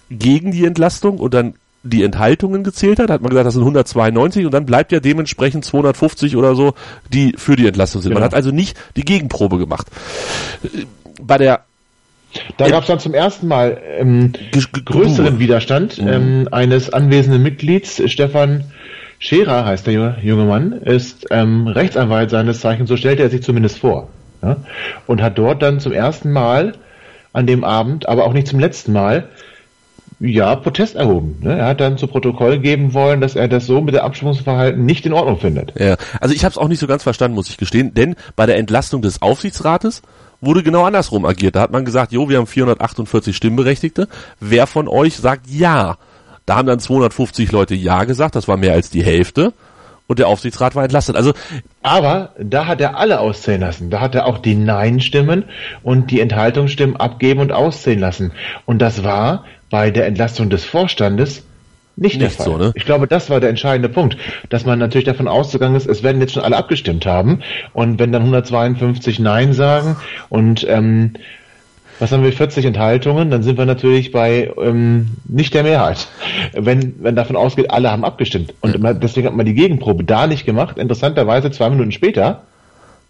[0.10, 1.54] gegen die Entlastung und dann
[1.84, 5.66] die Enthaltungen gezählt hat, hat man gesagt, das sind 192 und dann bleibt ja dementsprechend
[5.66, 6.74] 250 oder so,
[7.12, 8.12] die für die Entlastung sind.
[8.12, 8.20] Genau.
[8.20, 9.88] Man hat also nicht die Gegenprobe gemacht.
[11.22, 11.66] Bei der
[12.58, 14.34] da gab es dann zum ersten Mal ähm,
[14.86, 16.08] größeren Widerstand mhm.
[16.08, 18.02] ähm, eines anwesenden Mitglieds.
[18.10, 18.66] Stefan
[19.20, 23.80] Scherer heißt der junge Mann, ist ähm, Rechtsanwalt seines Zeichens, so stellte er sich zumindest
[23.80, 24.10] vor.
[24.42, 24.58] Ja?
[25.08, 26.74] Und hat dort dann zum ersten Mal
[27.34, 29.30] an dem Abend, aber auch nicht zum letzten Mal,
[30.20, 31.38] ja, Protest erhoben.
[31.42, 31.58] Ne?
[31.58, 35.06] Er hat dann zu Protokoll geben wollen, dass er das so mit der Abstimmungsverhalten nicht
[35.06, 35.74] in Ordnung findet.
[35.80, 38.46] Ja, also ich habe es auch nicht so ganz verstanden, muss ich gestehen, denn bei
[38.46, 40.04] der Entlastung des Aufsichtsrates
[40.42, 41.56] wurde genau andersrum agiert.
[41.56, 44.08] Da hat man gesagt, jo, wir haben 448 Stimmberechtigte.
[44.40, 45.98] Wer von euch sagt ja?
[46.46, 49.54] Da haben dann 250 Leute ja gesagt, das war mehr als die Hälfte.
[50.08, 51.16] Und der Aufsichtsrat war entlastet.
[51.16, 51.32] Also,
[51.84, 53.90] aber da hat er alle auszählen lassen.
[53.90, 55.46] Da hat er auch die Nein-Stimmen
[55.84, 58.34] und die Enthaltungsstimmen abgeben und auszählen lassen.
[58.66, 61.44] Und das war bei der Entlastung des Vorstandes
[62.02, 62.46] nicht, nicht der Fall.
[62.46, 62.72] So, ne?
[62.76, 64.18] Ich glaube, das war der entscheidende Punkt,
[64.50, 67.42] dass man natürlich davon ausgegangen ist, es werden jetzt schon alle abgestimmt haben
[67.74, 69.98] und wenn dann 152 Nein sagen
[70.30, 71.14] und ähm,
[72.00, 76.08] was haben wir, 40 Enthaltungen, dann sind wir natürlich bei ähm, nicht der Mehrheit.
[76.54, 78.56] Wenn, wenn davon ausgeht, alle haben abgestimmt.
[78.62, 78.94] Und ja.
[78.94, 80.80] deswegen hat man die Gegenprobe da nicht gemacht.
[80.80, 82.42] Interessanterweise zwei Minuten später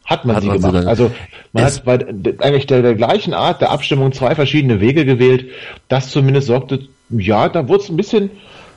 [0.04, 0.88] hat man hat sie man gemacht.
[0.88, 1.10] Also
[1.54, 2.06] man hat bei
[2.40, 5.46] eigentlich der, der gleichen Art der Abstimmung zwei verschiedene Wege gewählt.
[5.88, 8.30] Das zumindest sorgte, ja, da wurde es ein bisschen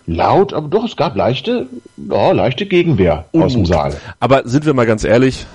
[0.07, 3.47] laut, aber doch, es gab leichte, ja, leichte Gegenwehr Unmut.
[3.47, 3.97] aus dem Saal.
[4.21, 5.47] Aber sind wir mal ganz ehrlich,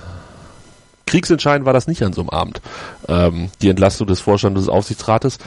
[1.06, 2.60] kriegsentscheidend war das nicht an so einem Abend,
[3.08, 5.38] ähm, die Entlastung des Vorstandes des Aufsichtsrates.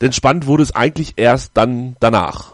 [0.00, 2.52] Denn spannend wurde es eigentlich erst dann danach,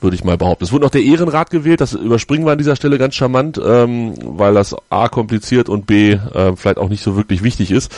[0.00, 0.64] würde ich mal behaupten.
[0.64, 4.14] Es wurde noch der Ehrenrat gewählt, das überspringen wir an dieser Stelle ganz charmant, ähm,
[4.22, 7.94] weil das A kompliziert und B äh, vielleicht auch nicht so wirklich wichtig ist.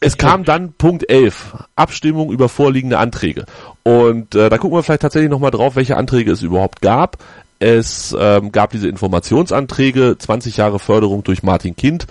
[0.00, 3.46] Es kam dann Punkt 11, Abstimmung über vorliegende Anträge.
[3.82, 7.18] Und äh, da gucken wir vielleicht tatsächlich nochmal drauf, welche Anträge es überhaupt gab.
[7.58, 12.06] Es ähm, gab diese Informationsanträge, 20 Jahre Förderung durch Martin Kind.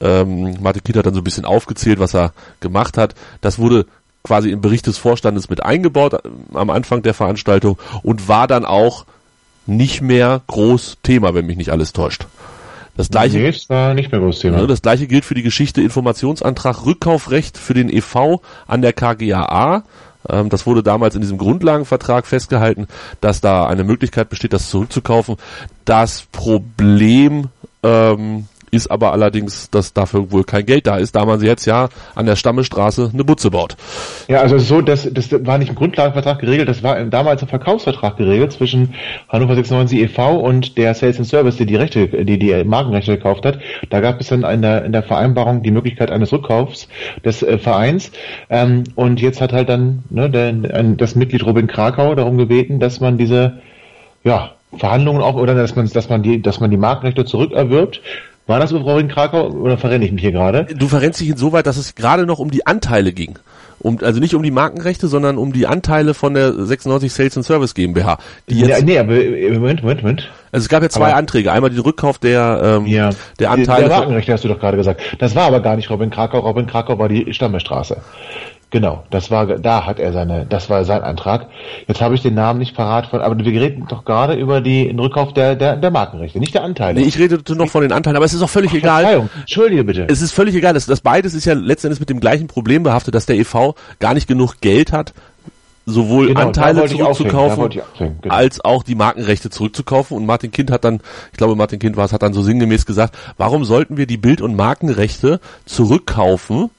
[0.00, 3.14] Ähm, Martin Kind hat dann so ein bisschen aufgezählt, was er gemacht hat.
[3.40, 3.86] Das wurde
[4.22, 6.18] quasi im Bericht des Vorstandes mit eingebaut äh,
[6.54, 9.06] am Anfang der Veranstaltung und war dann auch
[9.66, 12.26] nicht mehr groß Thema, wenn mich nicht alles täuscht.
[13.00, 14.66] Das gleiche, nee, war nicht mehr groß Thema.
[14.66, 19.84] Das gleiche gilt für die Geschichte Informationsantrag Rückkaufrecht für den EV an der KGAA.
[20.28, 22.88] Ähm, das wurde damals in diesem Grundlagenvertrag festgehalten,
[23.22, 25.36] dass da eine Möglichkeit besteht, das zurückzukaufen.
[25.86, 27.48] Das Problem
[27.82, 31.88] ähm, ist aber allerdings, dass dafür wohl kein Geld da ist, da man jetzt ja
[32.14, 33.76] an der Stammestraße eine Butze baut.
[34.28, 38.16] Ja, also so, das, das war nicht im Grundlagenvertrag geregelt, das war damals im Verkaufsvertrag
[38.16, 38.94] geregelt zwischen
[39.28, 40.36] Hannover 96 e.V.
[40.36, 43.58] und der Sales and Service, die die Rechte, die die Markenrechte gekauft hat.
[43.88, 46.88] Da gab es dann in der, in der Vereinbarung die Möglichkeit eines Rückkaufs
[47.24, 48.12] des äh, Vereins.
[48.48, 52.80] Ähm, und jetzt hat halt dann ne, der, ein, das Mitglied Robin Krakau darum gebeten,
[52.80, 53.60] dass man diese
[54.22, 58.00] ja, Verhandlungen auch oder dass man dass man die dass man die Markenrechte zurückerwirbt
[58.50, 60.66] war das über Robin Krakau oder verrenne ich mich hier gerade?
[60.74, 63.38] Du verrennst dich insoweit, dass es gerade noch um die Anteile ging.
[63.78, 67.46] Um, also nicht um die Markenrechte, sondern um die Anteile von der 96 Sales and
[67.46, 68.18] Service GmbH.
[68.50, 70.30] Die jetzt, ja, nee, aber äh, Moment, Moment, Moment.
[70.52, 71.50] Also es gab ja zwei aber, Anträge.
[71.50, 73.88] Einmal den Rückkauf der, ähm, ja, der Anteile.
[73.88, 75.00] Der Markenrechte hast du doch gerade gesagt.
[75.18, 76.40] Das war aber gar nicht Robin Krakau.
[76.40, 78.02] Robin Krakau war die Stammerstraße.
[78.70, 81.48] Genau, das war, da hat er seine, das war sein Antrag.
[81.88, 84.86] Jetzt habe ich den Namen nicht parat von, aber wir reden doch gerade über die,
[84.86, 87.00] den Rückkauf der, der, der Markenrechte, nicht der Anteile.
[87.00, 89.02] Nee, ich redete noch von den Anteilen, aber es ist auch völlig Ach, egal.
[89.02, 90.06] Verzeihung, entschuldige bitte.
[90.08, 90.74] Es ist völlig egal.
[90.74, 94.14] Das, das beides ist ja letztendlich mit dem gleichen Problem behaftet, dass der EV gar
[94.14, 95.14] nicht genug Geld hat,
[95.84, 98.34] sowohl genau, Anteile zurückzukaufen, genau.
[98.34, 100.16] als auch die Markenrechte zurückzukaufen.
[100.16, 101.00] Und Martin Kind hat dann,
[101.32, 104.16] ich glaube Martin Kind war es, hat dann so sinngemäß gesagt, warum sollten wir die
[104.16, 106.70] Bild- und Markenrechte zurückkaufen,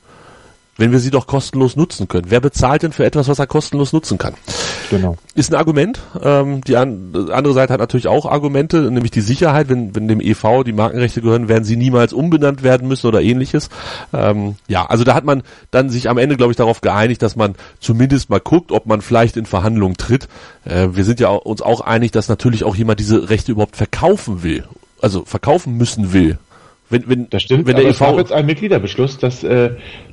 [0.81, 2.25] wenn wir sie doch kostenlos nutzen können.
[2.29, 4.33] Wer bezahlt denn für etwas, was er kostenlos nutzen kann?
[4.89, 5.15] Genau.
[5.35, 5.99] Ist ein Argument.
[6.21, 9.69] Ähm, die an, andere Seite hat natürlich auch Argumente, nämlich die Sicherheit.
[9.69, 13.69] Wenn, wenn dem EV die Markenrechte gehören, werden sie niemals umbenannt werden müssen oder ähnliches.
[14.11, 17.35] Ähm, ja, also da hat man dann sich am Ende, glaube ich, darauf geeinigt, dass
[17.35, 20.27] man zumindest mal guckt, ob man vielleicht in Verhandlungen tritt.
[20.65, 24.41] Äh, wir sind ja uns auch einig, dass natürlich auch jemand diese Rechte überhaupt verkaufen
[24.41, 24.63] will.
[24.99, 26.39] Also verkaufen müssen will.
[26.91, 29.71] Wenn, wenn, das stimmt, wenn der aber EV es gab jetzt einen Mitgliederbeschluss, dass äh,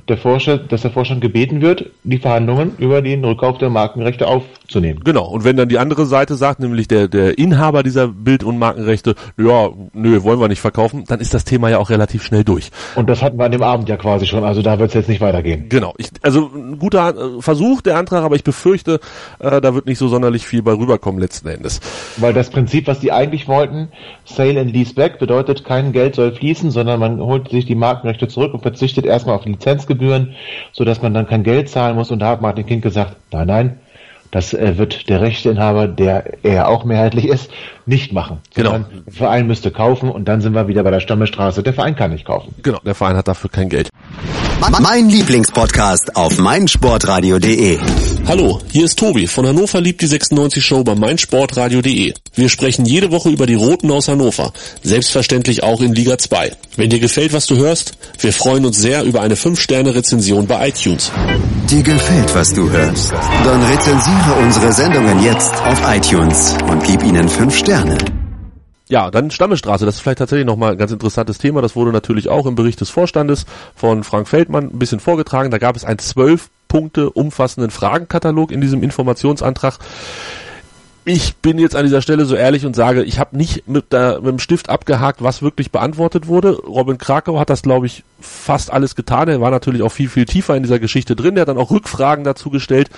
[0.09, 5.01] der Vorstand, dass der Vorstand gebeten wird, die Verhandlungen über den Rückkauf der Markenrechte aufzunehmen.
[5.03, 5.27] Genau.
[5.27, 9.15] Und wenn dann die andere Seite sagt, nämlich der, der Inhaber dieser Bild- und Markenrechte,
[9.37, 12.71] ja, nö, wollen wir nicht verkaufen, dann ist das Thema ja auch relativ schnell durch.
[12.95, 15.09] Und das hatten wir an dem Abend ja quasi schon, also da wird es jetzt
[15.09, 15.69] nicht weitergehen.
[15.69, 15.93] Genau.
[15.97, 18.99] Ich, also ein guter äh, Versuch, der Antrag, aber ich befürchte,
[19.39, 21.79] äh, da wird nicht so sonderlich viel bei rüberkommen letzten Endes.
[22.17, 23.89] Weil das Prinzip, was die eigentlich wollten,
[24.25, 28.27] Sale and Lease Back, bedeutet, kein Geld soll fließen, sondern man holt sich die Markenrechte
[28.27, 30.35] zurück und verzichtet erstmal auf Lizenzgebühren Gebühren,
[30.71, 32.11] sodass man dann kein Geld zahlen muss.
[32.11, 33.79] Und da hat Martin Kind gesagt, nein, nein,
[34.31, 37.51] das äh, wird der Rechteinhaber, der er auch mehrheitlich ist,
[37.85, 38.39] nicht machen.
[38.53, 38.77] Genau.
[38.77, 41.63] Der Verein müsste kaufen und dann sind wir wieder bei der Stammestraße.
[41.63, 42.53] Der Verein kann nicht kaufen.
[42.61, 43.89] Genau, der Verein hat dafür kein Geld.
[44.67, 47.79] Mein Lieblingspodcast auf meinsportradio.de.
[48.27, 52.13] Hallo, hier ist Tobi von Hannover liebt die 96 Show bei meinsportradio.de.
[52.35, 54.51] Wir sprechen jede Woche über die Roten aus Hannover,
[54.83, 56.51] selbstverständlich auch in Liga 2.
[56.75, 61.11] Wenn dir gefällt, was du hörst, wir freuen uns sehr über eine 5-Sterne-Rezension bei iTunes.
[61.69, 63.11] Dir gefällt, was du hörst?
[63.11, 67.97] Dann rezensiere unsere Sendungen jetzt auf iTunes und gib ihnen 5 Sterne.
[68.89, 71.61] Ja, dann Stammestraße, das ist vielleicht tatsächlich nochmal ein ganz interessantes Thema.
[71.61, 75.51] Das wurde natürlich auch im Bericht des Vorstandes von Frank Feldmann ein bisschen vorgetragen.
[75.51, 79.77] Da gab es einen zwölf Punkte umfassenden Fragenkatalog in diesem Informationsantrag.
[81.05, 84.21] Ich bin jetzt an dieser Stelle so ehrlich und sage, ich habe nicht mit, der,
[84.21, 86.57] mit dem Stift abgehakt, was wirklich beantwortet wurde.
[86.57, 89.27] Robin Krakau hat das, glaube ich, fast alles getan.
[89.27, 91.37] Er war natürlich auch viel, viel tiefer in dieser Geschichte drin.
[91.37, 92.89] Er hat dann auch Rückfragen dazu gestellt.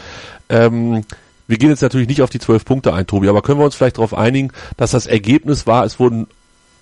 [0.48, 1.04] Ähm,
[1.52, 3.76] wir gehen jetzt natürlich nicht auf die zwölf Punkte ein, Tobi, aber können wir uns
[3.76, 6.28] vielleicht darauf einigen, dass das Ergebnis war, es wurden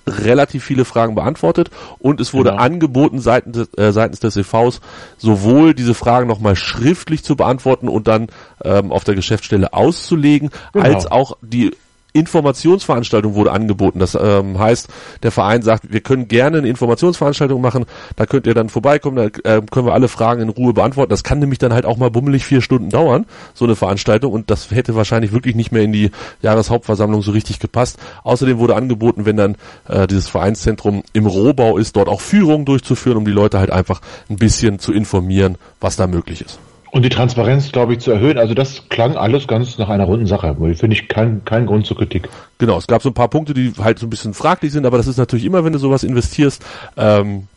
[0.05, 2.61] relativ viele Fragen beantwortet und es wurde genau.
[2.61, 4.79] angeboten seitens des, äh, seitens des EVs
[5.17, 8.27] sowohl diese Fragen nochmal schriftlich zu beantworten und dann
[8.63, 10.85] ähm, auf der Geschäftsstelle auszulegen, genau.
[10.85, 11.75] als auch die
[12.13, 13.99] Informationsveranstaltung wurde angeboten.
[13.99, 14.87] Das ähm, heißt,
[15.23, 19.57] der Verein sagt, wir können gerne eine Informationsveranstaltung machen, da könnt ihr dann vorbeikommen, da
[19.57, 21.09] äh, können wir alle Fragen in Ruhe beantworten.
[21.09, 24.49] Das kann nämlich dann halt auch mal bummelig vier Stunden dauern, so eine Veranstaltung, und
[24.49, 27.97] das hätte wahrscheinlich wirklich nicht mehr in die Jahreshauptversammlung so richtig gepasst.
[28.23, 29.55] Außerdem wurde angeboten, wenn dann
[29.87, 34.01] äh, dieses Vereinszentrum im Rohbau ist, dort auch Führungen durchzuführen, um die Leute halt einfach
[34.29, 36.59] ein bisschen zu informieren, was da möglich ist.
[36.91, 38.37] Und die Transparenz, glaube ich, zu erhöhen.
[38.37, 40.55] Also das klang alles ganz nach einer runden Sache.
[40.55, 42.29] Finde ich kein, kein Grund zur Kritik.
[42.57, 44.97] Genau, es gab so ein paar Punkte, die halt so ein bisschen fraglich sind, aber
[44.97, 46.63] das ist natürlich immer, wenn du sowas investierst,
[46.97, 47.47] ähm,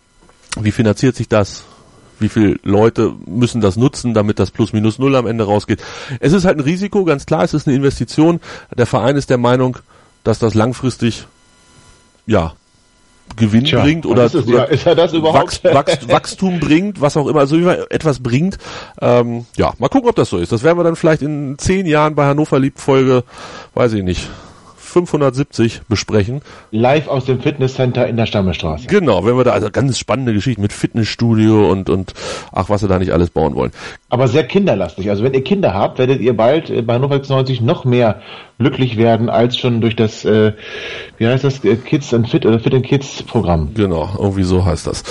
[0.61, 1.65] wie finanziert sich das?
[2.19, 5.83] Wie viele Leute müssen das nutzen, damit das plus minus null am Ende rausgeht?
[6.21, 8.39] Es ist halt ein Risiko, ganz klar, es ist eine Investition.
[8.77, 9.79] Der Verein ist der Meinung,
[10.25, 11.27] dass das langfristig
[12.27, 12.53] ja
[13.37, 15.65] Gewinn Tja, bringt oder, ist, oder ist überhaupt?
[15.65, 18.59] Wachst, Wachst, Wachstum bringt, was auch immer, also etwas bringt.
[19.01, 20.53] Ähm, ja, mal gucken, ob das so ist.
[20.53, 23.25] Das werden wir dann vielleicht in zehn Jahren bei Hannover Lieb Folge,
[23.75, 24.29] weiß ich nicht,
[24.93, 26.43] 570 besprechen.
[26.71, 28.87] Live aus dem Fitnesscenter in der Stammelstraße.
[28.87, 32.15] Genau, wenn wir da also ganz spannende Geschichten mit Fitnessstudio und und
[32.53, 33.73] ach, was sie da nicht alles bauen wollen.
[34.09, 35.11] Aber sehr kinderlastig.
[35.11, 38.21] Also wenn ihr Kinder habt, werdet ihr bald bei Hannover 96 noch mehr
[38.59, 40.53] glücklich werden als schon durch das äh,
[41.19, 43.75] wie heißt das Kids and Fit oder Fit and Kids Programm.
[43.75, 45.03] Genau, irgendwie so heißt das.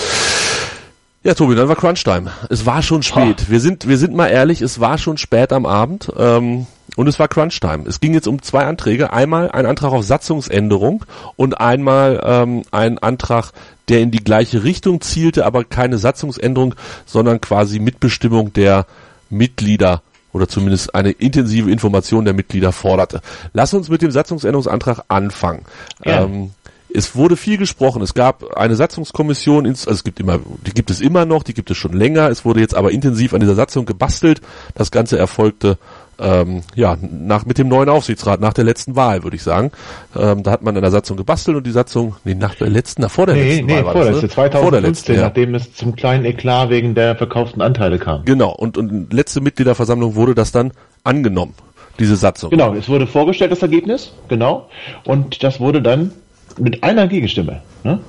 [1.24, 2.32] Ja, Tobi, dann war Crunchtime.
[2.50, 3.50] Es war schon spät.
[3.50, 6.12] Wir sind, wir sind mal ehrlich, es war schon spät am Abend.
[6.18, 7.84] Ähm, und es war Crunchtime.
[7.88, 9.14] Es ging jetzt um zwei Anträge.
[9.14, 11.06] Einmal ein Antrag auf Satzungsänderung
[11.36, 13.52] und einmal ähm, ein Antrag,
[13.88, 18.88] der in die gleiche Richtung zielte, aber keine Satzungsänderung, sondern quasi Mitbestimmung der
[19.30, 20.02] Mitglieder
[20.34, 23.22] oder zumindest eine intensive Information der Mitglieder forderte.
[23.54, 25.66] Lass uns mit dem Satzungsänderungsantrag anfangen.
[26.04, 26.24] Ja.
[26.24, 26.52] Ähm,
[26.94, 28.02] es wurde viel gesprochen.
[28.02, 31.72] Es gab eine Satzungskommission, also es gibt immer, die gibt es immer noch, die gibt
[31.72, 32.30] es schon länger.
[32.30, 34.42] Es wurde jetzt aber intensiv an dieser Satzung gebastelt.
[34.76, 35.78] Das Ganze erfolgte
[36.22, 39.72] ähm, ja, nach, mit dem neuen Aufsichtsrat, nach der letzten Wahl, würde ich sagen.
[40.16, 43.02] Ähm, da hat man an der Satzung gebastelt und die Satzung, nee, nach der letzten,
[43.02, 44.52] nach vor der nee, letzten nee, Wahl war vorletzte, das, ne?
[44.52, 45.22] 2015, vor der letzten, ja.
[45.22, 48.24] nachdem es zum kleinen Eklat wegen der verkauften Anteile kam.
[48.26, 50.74] Genau, und, und letzte Mitgliederversammlung wurde das dann
[51.04, 51.56] angenommen,
[51.98, 52.52] diese Satzung.
[52.52, 54.70] Genau, es wurde vorgestellt, das Ergebnis, genau,
[55.06, 56.12] und das wurde dann
[56.60, 58.00] mit einer Gegenstimme, ne?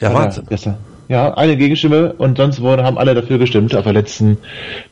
[0.00, 0.44] Ja, Wahnsinn.
[0.48, 0.76] Gestern.
[1.08, 4.38] Ja, eine Gegenstimme und sonst wurde, haben alle dafür gestimmt auf der letzten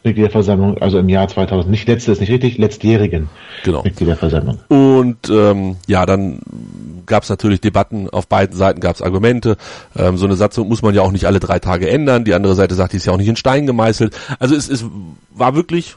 [0.04, 1.70] Mitgliederversammlung, also im Jahr 2000.
[1.70, 3.30] Nicht letzte ist nicht richtig, letztjährigen
[3.64, 3.82] genau.
[3.82, 4.58] Mitgliederversammlung.
[4.68, 6.40] Und ähm, ja, dann
[7.06, 9.56] gab es natürlich Debatten, auf beiden Seiten gab es Argumente.
[9.96, 12.24] Ähm, so eine Satzung muss man ja auch nicht alle drei Tage ändern.
[12.24, 14.14] Die andere Seite sagt, die ist ja auch nicht in Stein gemeißelt.
[14.38, 14.84] Also es, es
[15.30, 15.96] war wirklich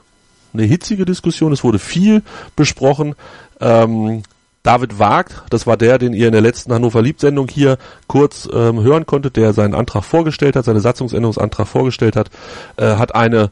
[0.54, 2.22] eine hitzige Diskussion, es wurde viel
[2.56, 3.16] besprochen.
[3.60, 4.24] Ähm,
[4.64, 8.82] David Wagt, das war der, den ihr in der letzten Hannover Liebt-Sendung hier kurz ähm,
[8.82, 12.30] hören konntet, der seinen Antrag vorgestellt hat, seinen Satzungsänderungsantrag vorgestellt hat,
[12.78, 13.52] äh, hat eine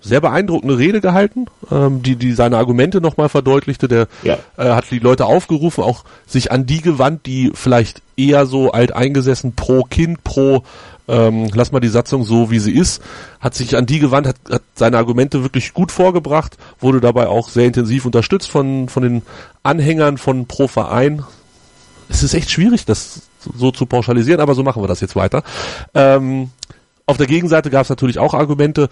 [0.00, 3.88] sehr beeindruckende Rede gehalten, ähm, die, die seine Argumente nochmal verdeutlichte.
[3.88, 4.38] Der ja.
[4.56, 9.54] äh, hat die Leute aufgerufen, auch sich an die gewandt, die vielleicht eher so alteingesessen
[9.54, 10.62] pro Kind, pro
[11.08, 13.02] ähm, lass mal die Satzung so, wie sie ist,
[13.40, 17.48] hat sich an die gewandt, hat, hat seine Argumente wirklich gut vorgebracht, wurde dabei auch
[17.48, 19.22] sehr intensiv unterstützt von, von den
[19.62, 21.24] Anhängern von Pro Verein.
[22.08, 23.22] Es ist echt schwierig, das
[23.54, 25.42] so zu pauschalisieren, aber so machen wir das jetzt weiter.
[25.94, 26.50] Ähm,
[27.08, 28.88] auf der Gegenseite gab es natürlich auch Argumente.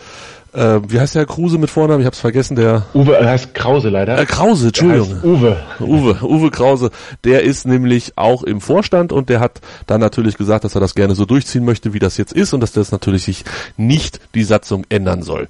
[0.55, 2.01] Äh, wie heißt der Herr Kruse mit Vornamen?
[2.01, 2.57] Ich habe es vergessen.
[2.57, 4.19] Der Uwe er heißt Krause leider.
[4.19, 5.21] Äh, Krause, Entschuldigung.
[5.23, 5.57] Uwe.
[5.81, 6.91] Uwe, Uwe Krause.
[7.25, 10.95] Der ist nämlich auch im Vorstand und der hat dann natürlich gesagt, dass er das
[10.95, 13.45] gerne so durchziehen möchte, wie das jetzt ist und dass das natürlich sich
[13.77, 15.49] nicht die Satzung ändern soll.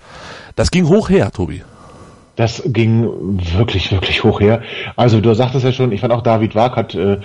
[0.56, 1.62] Das ging hoch her, Tobi.
[2.36, 3.08] Das ging
[3.56, 4.62] wirklich, wirklich hoch her.
[4.94, 7.18] Also du sagtest ja schon, ich fand auch David Wag hat äh,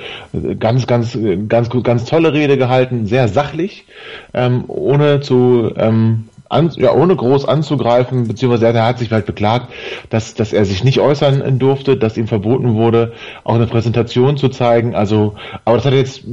[0.57, 3.85] ganz, ganz, ganz, ganz tolle Rede gehalten, sehr sachlich,
[4.33, 9.71] ähm, ohne zu ähm, an, ja, ohne groß anzugreifen, beziehungsweise er hat sich halt beklagt,
[10.09, 14.49] dass, dass er sich nicht äußern durfte, dass ihm verboten wurde, auch eine Präsentation zu
[14.49, 14.93] zeigen.
[14.93, 16.23] Also, aber das hat er jetzt,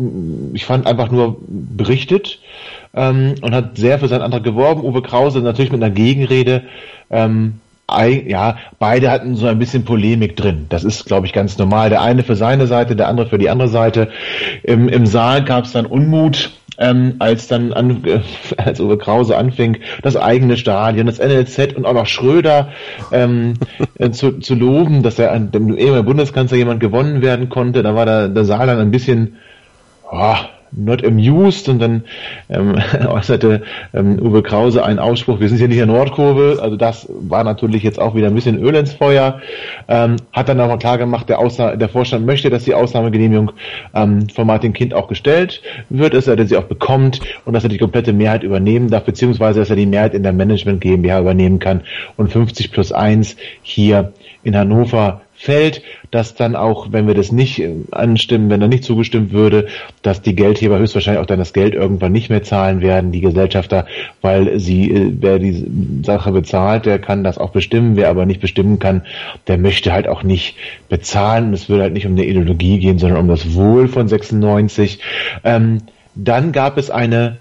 [0.55, 2.41] ich fand einfach nur berichtet
[2.95, 4.83] ähm, und hat sehr für seinen Antrag geworben.
[4.83, 6.65] Uwe Krause natürlich mit einer Gegenrede.
[7.11, 7.61] Ähm,
[7.91, 10.67] ja, beide hatten so ein bisschen Polemik drin.
[10.69, 11.91] Das ist, glaube ich, ganz normal.
[11.91, 14.09] Der eine für seine Seite, der andere für die andere Seite.
[14.63, 18.21] Im, im Saal gab es dann Unmut, ähm, als dann an, äh,
[18.57, 22.69] als Uwe Krause anfing, das eigene Stadion, das NLZ und auch noch Schröder
[23.11, 23.55] ähm,
[23.99, 27.83] äh, zu, zu loben, dass er an dem ehemaligen Bundeskanzler jemand gewonnen werden konnte.
[27.83, 29.37] Da war der, der Saal dann ein bisschen
[30.11, 30.37] oh,
[30.73, 32.05] not amused und dann
[32.49, 32.77] ähm,
[33.09, 33.63] äußerte
[33.95, 37.83] ähm, Uwe Krause einen Ausspruch, wir sind hier nicht in Nordkurve, also das war natürlich
[37.83, 39.41] jetzt auch wieder ein bisschen Öl ins Feuer,
[39.89, 43.53] ähm, hat dann aber klar gemacht, der, Ausna der Vorstand möchte, dass die Ausnahmegenehmigung
[43.95, 47.71] ähm, von Martin Kind auch gestellt wird, dass er sie auch bekommt und dass er
[47.71, 51.59] die komplette Mehrheit übernehmen darf, beziehungsweise dass er die Mehrheit in der Management GmbH übernehmen
[51.59, 51.83] kann
[52.17, 57.61] und 50 plus 1 hier in Hannover fällt, dass dann auch, wenn wir das nicht
[57.61, 59.69] äh, anstimmen, wenn da nicht zugestimmt würde,
[60.03, 63.87] dass die Geldheber höchstwahrscheinlich auch dann das Geld irgendwann nicht mehr zahlen werden, die Gesellschafter,
[64.21, 68.41] weil sie, äh, wer die Sache bezahlt, der kann das auch bestimmen, wer aber nicht
[68.41, 69.03] bestimmen kann,
[69.47, 70.57] der möchte halt auch nicht
[70.89, 71.53] bezahlen.
[71.53, 74.99] Es würde halt nicht um eine Ideologie gehen, sondern um das Wohl von 96.
[75.45, 75.83] Ähm,
[76.17, 77.39] dann gab es eine,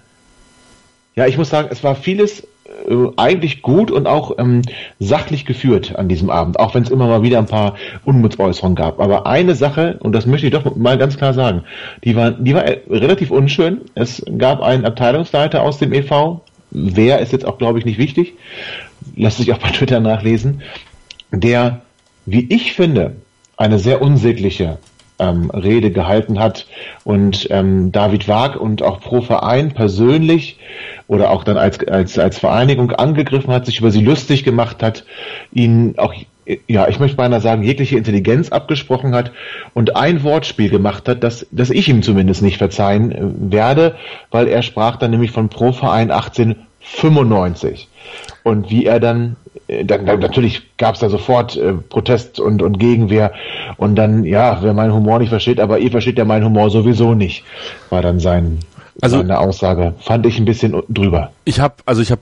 [1.16, 2.46] ja, ich muss sagen, es war vieles
[2.88, 4.62] äh, eigentlich gut und auch ähm,
[4.98, 9.00] sachlich geführt an diesem Abend, auch wenn es immer mal wieder ein paar Unmutsäußerungen gab.
[9.00, 11.64] Aber eine Sache, und das möchte ich doch mal ganz klar sagen,
[12.04, 13.82] die war, die war äh, relativ unschön.
[13.94, 18.34] Es gab einen Abteilungsleiter aus dem EV, wer ist jetzt auch, glaube ich, nicht wichtig,
[19.16, 20.62] lässt sich auch bei Twitter nachlesen,
[21.30, 21.80] der,
[22.26, 23.16] wie ich finde,
[23.56, 24.78] eine sehr unsägliche
[25.18, 26.66] ähm, Rede gehalten hat
[27.04, 30.58] und ähm, David Wag und auch pro Verein persönlich
[31.08, 35.04] oder auch dann als, als, als Vereinigung angegriffen hat, sich über sie lustig gemacht hat,
[35.52, 36.14] ihnen auch
[36.66, 39.32] ja, ich möchte beinahe sagen, jegliche Intelligenz abgesprochen hat
[39.74, 43.96] und ein Wortspiel gemacht hat, das, das ich ihm zumindest nicht verzeihen äh, werde,
[44.30, 47.88] weil er sprach dann nämlich von Pro Verein 1895
[48.44, 52.62] und wie er dann äh, dann, dann natürlich gab es da sofort äh, Protest und,
[52.62, 53.32] und Gegenwehr
[53.76, 57.14] und dann, ja, wer meinen Humor nicht versteht, aber ihr versteht ja meinen Humor sowieso
[57.14, 57.44] nicht,
[57.90, 58.60] war dann sein
[59.00, 59.94] also seine Aussage.
[60.00, 61.32] Fand ich ein bisschen drüber.
[61.44, 62.20] Ich habe, also ich habe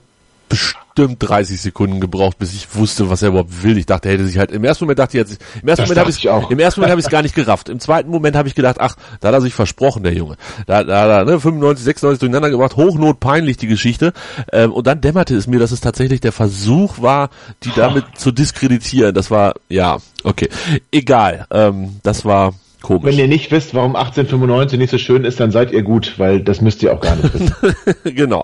[0.49, 3.77] bestimmt 30 Sekunden gebraucht, bis ich wusste, was er überhaupt will.
[3.77, 5.89] Ich dachte, er hätte sich halt im ersten Moment dachte ich jetzt, im ersten das
[5.89, 6.49] Moment habe ich auch.
[6.49, 7.69] im ersten Moment habe ich es gar nicht gerafft.
[7.69, 10.37] Im zweiten Moment habe ich gedacht, ach, da hat er sich versprochen, der Junge.
[10.65, 14.13] Da da, da ne, 95, 96 durcheinander gebracht, Hochnot peinlich die Geschichte.
[14.51, 17.29] Ähm, und dann dämmerte es mir, dass es tatsächlich der Versuch war,
[17.63, 19.13] die damit zu diskreditieren.
[19.13, 20.49] Das war ja, okay.
[20.91, 21.45] Egal.
[21.51, 23.05] Ähm, das war Komisch.
[23.05, 26.41] Wenn ihr nicht wisst, warum 1895 nicht so schön ist, dann seid ihr gut, weil
[26.41, 27.55] das müsst ihr auch gar nicht wissen.
[28.03, 28.43] genau.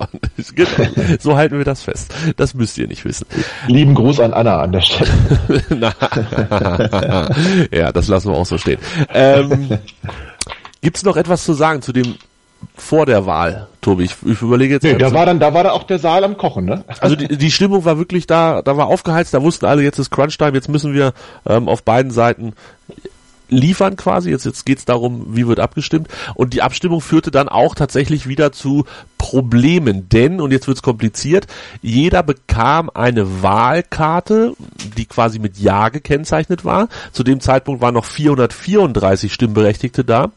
[0.56, 0.90] genau.
[1.20, 2.14] So halten wir das fest.
[2.38, 3.28] Das müsst ihr nicht wissen.
[3.68, 5.12] Lieben Gruß an Anna an der Stelle.
[7.72, 8.80] ja, das lassen wir auch so stehen.
[9.14, 9.78] Ähm,
[10.82, 12.16] Gibt es noch etwas zu sagen zu dem
[12.76, 14.06] vor der Wahl, Tobi?
[14.06, 14.84] Ich, ich überlege jetzt.
[14.84, 16.84] Nee, da war dann, da war da auch der Saal am Kochen, ne?
[17.00, 20.10] Also die, die Stimmung war wirklich da, da war aufgeheizt, da wussten alle, jetzt ist
[20.10, 21.14] Crunch-Time, jetzt müssen wir
[21.46, 22.54] ähm, auf beiden Seiten
[23.54, 24.32] liefern quasi.
[24.32, 26.08] Jetzt, jetzt geht es darum, wie wird abgestimmt.
[26.36, 28.86] Und die Abstimmung führte dann auch tatsächlich wieder zu
[29.18, 30.10] Problemen.
[30.10, 31.48] Denn, und jetzt wird es kompliziert,
[31.82, 34.54] jeder bekam eine Wahlkarte,
[34.98, 36.90] die quasi mit Ja gekennzeichnet war.
[37.14, 40.32] Zu dem Zeitpunkt waren noch 434 Stimmberechtigte da.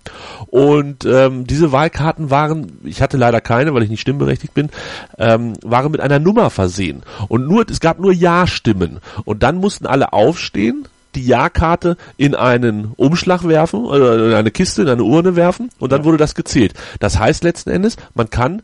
[0.47, 4.71] Und ähm, diese Wahlkarten waren, ich hatte leider keine, weil ich nicht stimmberechtigt bin,
[5.19, 7.03] ähm, waren mit einer Nummer versehen.
[7.29, 9.01] Und nur, es gab nur Ja-Stimmen.
[9.25, 14.83] Und dann mussten alle aufstehen, die Ja-Karte in einen Umschlag werfen, oder in eine Kiste,
[14.83, 16.75] in eine Urne werfen und dann wurde das gezählt.
[17.01, 18.63] Das heißt letzten Endes, man kann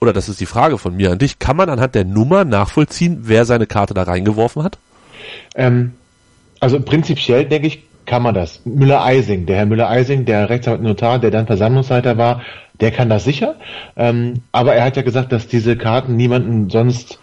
[0.00, 3.20] oder das ist die Frage von mir an dich, kann man anhand der Nummer nachvollziehen,
[3.22, 4.78] wer seine Karte da reingeworfen hat?
[5.54, 5.92] Ähm,
[6.60, 8.60] also prinzipiell denke ich, kann man das.
[8.66, 12.42] Müller-Eising, der Herr Müller-Eising, der Rechtsanwalt Notar, der dann Versammlungsleiter war,
[12.80, 13.54] der kann das sicher.
[13.96, 17.18] Ähm, aber er hat ja gesagt, dass diese Karten niemanden sonst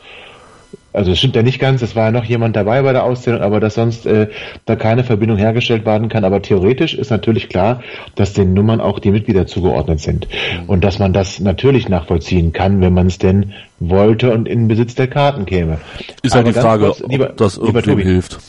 [0.93, 3.41] also es stimmt ja nicht ganz, es war ja noch jemand dabei bei der Auszählung,
[3.41, 4.27] aber dass sonst äh,
[4.65, 6.25] da keine Verbindung hergestellt werden kann.
[6.25, 7.81] Aber theoretisch ist natürlich klar,
[8.15, 10.27] dass den Nummern auch die Mitglieder zugeordnet sind.
[10.67, 14.95] Und dass man das natürlich nachvollziehen kann, wenn man es denn wollte und in Besitz
[14.95, 15.79] der Karten käme.
[16.23, 18.39] Ist ja die Frage, kurz, lieber, ob das irgendwem hilft.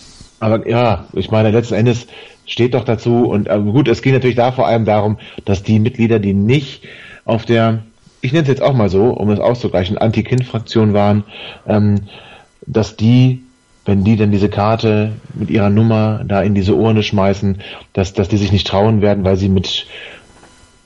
[0.40, 2.08] Aber ja, ich meine, letzten Endes
[2.46, 5.78] steht doch dazu und äh, gut, es geht natürlich da vor allem darum, dass die
[5.78, 6.82] Mitglieder, die nicht
[7.24, 7.84] auf der,
[8.22, 11.24] ich nenne es jetzt auch mal so, um es auszugleichen, Anti-Kind-Fraktion waren,
[11.66, 12.02] ähm,
[12.64, 13.42] dass die,
[13.84, 17.60] wenn die denn diese Karte mit ihrer Nummer da in diese Urne schmeißen,
[17.92, 19.86] dass, dass die sich nicht trauen werden, weil sie mit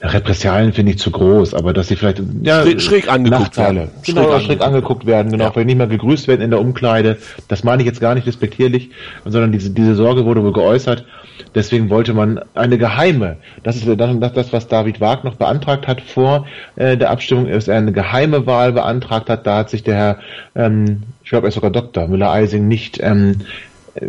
[0.03, 3.89] Repressalien finde ich zu groß, aber dass sie vielleicht ja, schräg, schräg angeguckt werden.
[4.05, 5.51] Genau, schräg, schräg angeguckt werden, genau, ja.
[5.53, 7.17] vielleicht nicht mehr gegrüßt werden in der Umkleide.
[7.49, 8.91] Das meine ich jetzt gar nicht respektierlich,
[9.25, 11.07] sondern diese, diese Sorge wurde wohl geäußert.
[11.55, 16.03] Deswegen wollte man eine geheime, das ist das, das was David Wag noch beantragt hat
[16.03, 19.47] vor äh, der Abstimmung, ist er eine geheime Wahl beantragt hat.
[19.47, 20.19] Da hat sich der Herr,
[20.55, 23.41] ähm, ich glaube, er ist sogar Doktor Müller-Eising nicht ähm,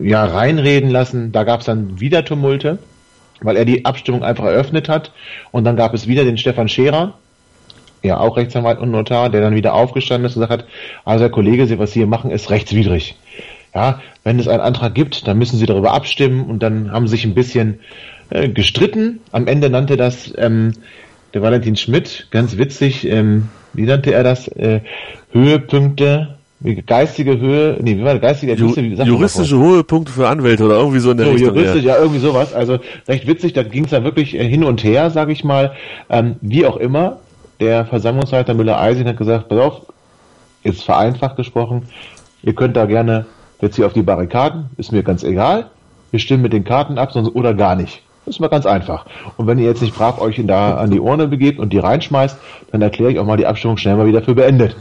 [0.01, 1.31] ja reinreden lassen.
[1.31, 2.77] Da gab es dann wieder Tumulte
[3.41, 5.11] weil er die Abstimmung einfach eröffnet hat.
[5.51, 7.13] Und dann gab es wieder den Stefan Scherer,
[8.03, 10.69] ja auch Rechtsanwalt und Notar, der dann wieder aufgestanden ist und gesagt hat,
[11.05, 13.15] also Herr Kollege, Sie, was Sie hier machen, ist rechtswidrig.
[13.73, 17.11] Ja, wenn es einen Antrag gibt, dann müssen Sie darüber abstimmen und dann haben sie
[17.11, 17.79] sich ein bisschen
[18.29, 19.19] äh, gestritten.
[19.31, 20.73] Am Ende nannte das ähm,
[21.33, 24.47] der Valentin Schmidt, ganz witzig, ähm, wie nannte er das?
[24.47, 24.81] Äh,
[25.31, 26.36] Höhepunkte
[26.85, 31.11] geistige Höhe, nee, wie war der geistige Ju Juristische Höhepunkte für Anwälte oder irgendwie so
[31.11, 31.55] in der so, Richtung.
[31.55, 31.95] Juristisch, ja.
[31.95, 32.53] ja, irgendwie sowas.
[32.53, 35.73] Also recht witzig, da ging es dann wirklich äh, hin und her, sage ich mal.
[36.09, 37.19] Ähm, wie auch immer,
[37.59, 39.81] der Versammlungsleiter Müller-Eising hat gesagt, pass auf,
[40.63, 41.83] jetzt vereinfacht gesprochen,
[42.41, 43.25] ihr könnt da gerne
[43.61, 45.67] jetzt hier auf die Barrikaden, ist mir ganz egal.
[46.11, 48.01] Wir stimmen mit den Karten ab, sonst oder gar nicht.
[48.25, 49.05] Das ist mal ganz einfach.
[49.37, 52.37] Und wenn ihr jetzt nicht brav euch da an die Urne begebt und die reinschmeißt,
[52.71, 54.75] dann erkläre ich auch mal die Abstimmung schnell mal wieder für beendet.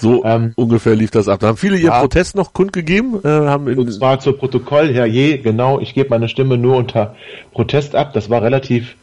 [0.00, 1.40] So ähm, ungefähr lief das ab.
[1.40, 3.20] Da haben viele ihren ja, Protest noch kundgegeben.
[3.22, 6.76] Äh, haben in, und zwar zur Protokoll, Herr Je, genau, ich gebe meine Stimme nur
[6.76, 7.14] unter
[7.52, 8.12] Protest ab.
[8.14, 8.96] Das war relativ,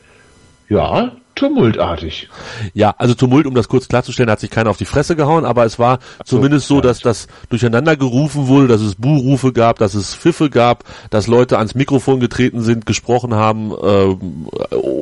[0.70, 2.30] ja, tumultartig.
[2.74, 5.66] Ja, also Tumult, um das kurz klarzustellen, hat sich keiner auf die Fresse gehauen, aber
[5.66, 9.94] es war so, zumindest so, dass das durcheinander gerufen wurde, dass es Buhrufe gab, dass
[9.94, 14.16] es Pfiffe gab, dass Leute ans Mikrofon getreten sind, gesprochen haben, äh,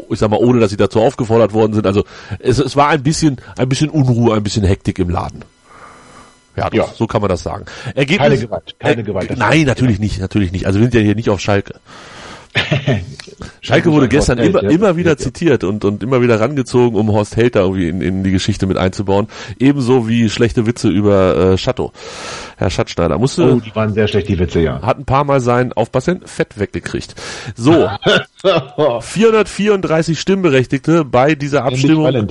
[0.09, 1.87] ich sag mal, ohne dass sie dazu aufgefordert worden sind.
[1.87, 2.03] Also
[2.39, 5.45] es, es war ein bisschen, ein bisschen Unruhe, ein bisschen Hektik im Laden.
[6.55, 6.87] Ja, ja.
[6.93, 7.65] so kann man das sagen.
[7.95, 9.31] Ergebnis, keine Gewalt, keine Gewalt.
[9.31, 10.65] Äh, nein, natürlich nicht, natürlich nicht.
[10.67, 11.75] Also wir sind ja hier nicht auf Schalke.
[13.61, 17.61] Schalke wurde gestern immer, immer wieder zitiert und, und immer wieder rangezogen, um Horst Helter
[17.61, 19.27] irgendwie in, in die Geschichte mit einzubauen.
[19.59, 21.91] Ebenso wie schlechte Witze über äh, Chateau.
[22.57, 23.55] Herr Schatzschneider musste.
[23.55, 24.81] Oh, die waren sehr schlecht, die Witze, ja.
[24.81, 27.15] Hat ein paar Mal sein Aufpassen Fett weggekriegt.
[27.55, 27.89] So.
[29.01, 32.05] 434 Stimmberechtigte bei dieser Abstimmung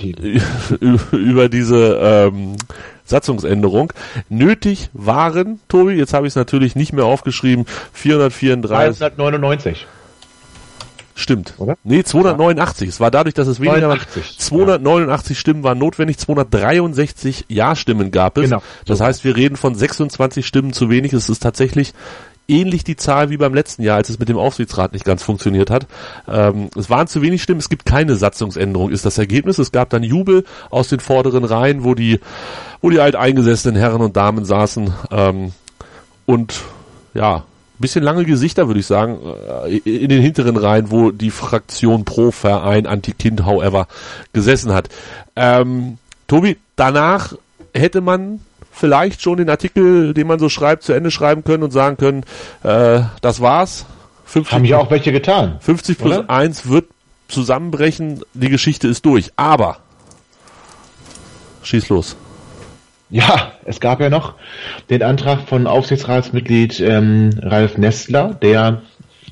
[1.12, 2.56] über diese ähm,
[3.04, 3.92] Satzungsänderung.
[4.28, 8.98] Nötig waren, Tobi, jetzt habe ich es natürlich nicht mehr aufgeschrieben, 434.
[8.98, 9.86] 399.
[11.14, 11.54] Stimmt.
[11.58, 11.76] Oder?
[11.84, 12.88] Nee, 289.
[12.88, 14.00] Es war dadurch, dass es weniger waren.
[14.38, 15.40] 289 ja.
[15.40, 18.50] Stimmen waren notwendig, 263 Ja-Stimmen gab es.
[18.50, 18.62] Genau.
[18.84, 21.12] Das heißt, wir reden von 26 Stimmen zu wenig.
[21.12, 21.94] Es ist tatsächlich
[22.48, 25.70] ähnlich die Zahl wie beim letzten Jahr, als es mit dem Aufsichtsrat nicht ganz funktioniert
[25.70, 25.86] hat.
[26.28, 29.58] Ähm, es waren zu wenig Stimmen, es gibt keine Satzungsänderung, ist das Ergebnis.
[29.58, 32.20] Es gab dann Jubel aus den vorderen Reihen, wo die,
[32.82, 35.52] wo die alteingesessenen Herren und Damen saßen ähm,
[36.26, 36.60] und
[37.14, 37.44] ja,
[37.78, 39.18] bisschen lange Gesichter, würde ich sagen,
[39.66, 43.86] äh, in den hinteren Reihen, wo die Fraktion pro Verein Anti-Kind, however,
[44.32, 44.88] gesessen hat.
[45.36, 47.34] Ähm, Tobi, danach
[47.74, 51.70] hätte man vielleicht schon den Artikel, den man so schreibt, zu Ende schreiben können und
[51.70, 52.24] sagen können,
[52.62, 53.86] äh, das war's.
[54.26, 55.58] 50 Haben ja auch welche getan.
[55.60, 56.30] 50 plus oder?
[56.30, 56.86] 1 wird
[57.28, 59.32] zusammenbrechen, die Geschichte ist durch.
[59.36, 59.78] Aber
[61.62, 62.16] schieß los.
[63.10, 64.34] Ja, es gab ja noch
[64.90, 68.82] den Antrag von Aufsichtsratsmitglied ähm, Ralf Nestler, der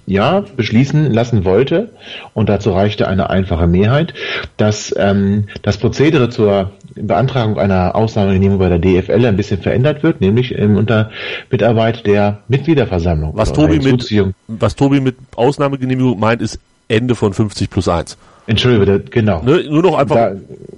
[0.06, 1.90] ja beschließen lassen wollte,
[2.34, 4.14] und dazu reichte eine einfache Mehrheit,
[4.56, 10.20] dass ähm, das Prozedere zur Beantragung einer Ausnahmegenehmigung bei der DFL ein bisschen verändert wird,
[10.20, 11.10] nämlich ähm, unter
[11.50, 13.32] Mitarbeit der Mitgliederversammlung.
[13.34, 14.12] Was Tobi, mit,
[14.48, 16.58] was Tobi mit Ausnahmegenehmigung meint, ist
[16.88, 18.16] Ende von 50 plus 1.
[18.46, 19.42] Entschuldige bitte, genau.
[19.42, 20.16] Ne, nur noch einfach.
[20.16, 20.32] Da,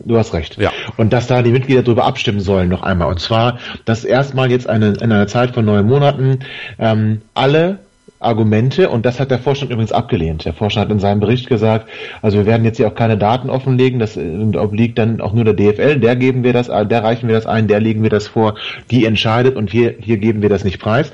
[0.05, 0.59] du hast recht.
[0.59, 0.71] Ja.
[0.99, 3.09] Und dass da die Mitglieder darüber abstimmen sollen noch einmal.
[3.09, 6.41] Und zwar, dass erstmal jetzt eine, in einer Zeit von neun Monaten
[6.79, 7.79] ähm, alle
[8.25, 10.45] Argumente und das hat der Vorstand übrigens abgelehnt.
[10.45, 11.89] Der Vorstand hat in seinem Bericht gesagt,
[12.23, 15.45] also wir werden jetzt hier auch keine Daten offenlegen, das äh, obliegt dann auch nur
[15.45, 18.27] der DFL, der geben wir das, der reichen wir das ein, der legen wir das
[18.27, 18.55] vor,
[18.91, 21.13] die entscheidet und hier, hier geben wir das nicht preis.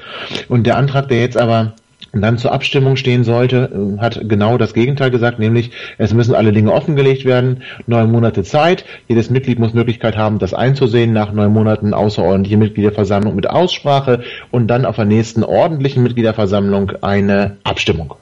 [0.49, 1.75] Und der Antrag, der jetzt aber
[2.13, 6.53] dann zur Abstimmung stehen sollte, äh, hat genau das Gegenteil gesagt, nämlich es müssen alle
[6.53, 11.53] Dinge offengelegt werden, neun Monate Zeit, jedes Mitglied muss Möglichkeit haben, das einzusehen, nach neun
[11.53, 18.15] Monaten außerordentliche Mitgliederversammlung mit Aussprache und dann auf der nächsten ordentlichen Mitgliederversammlung eine Abstimmung.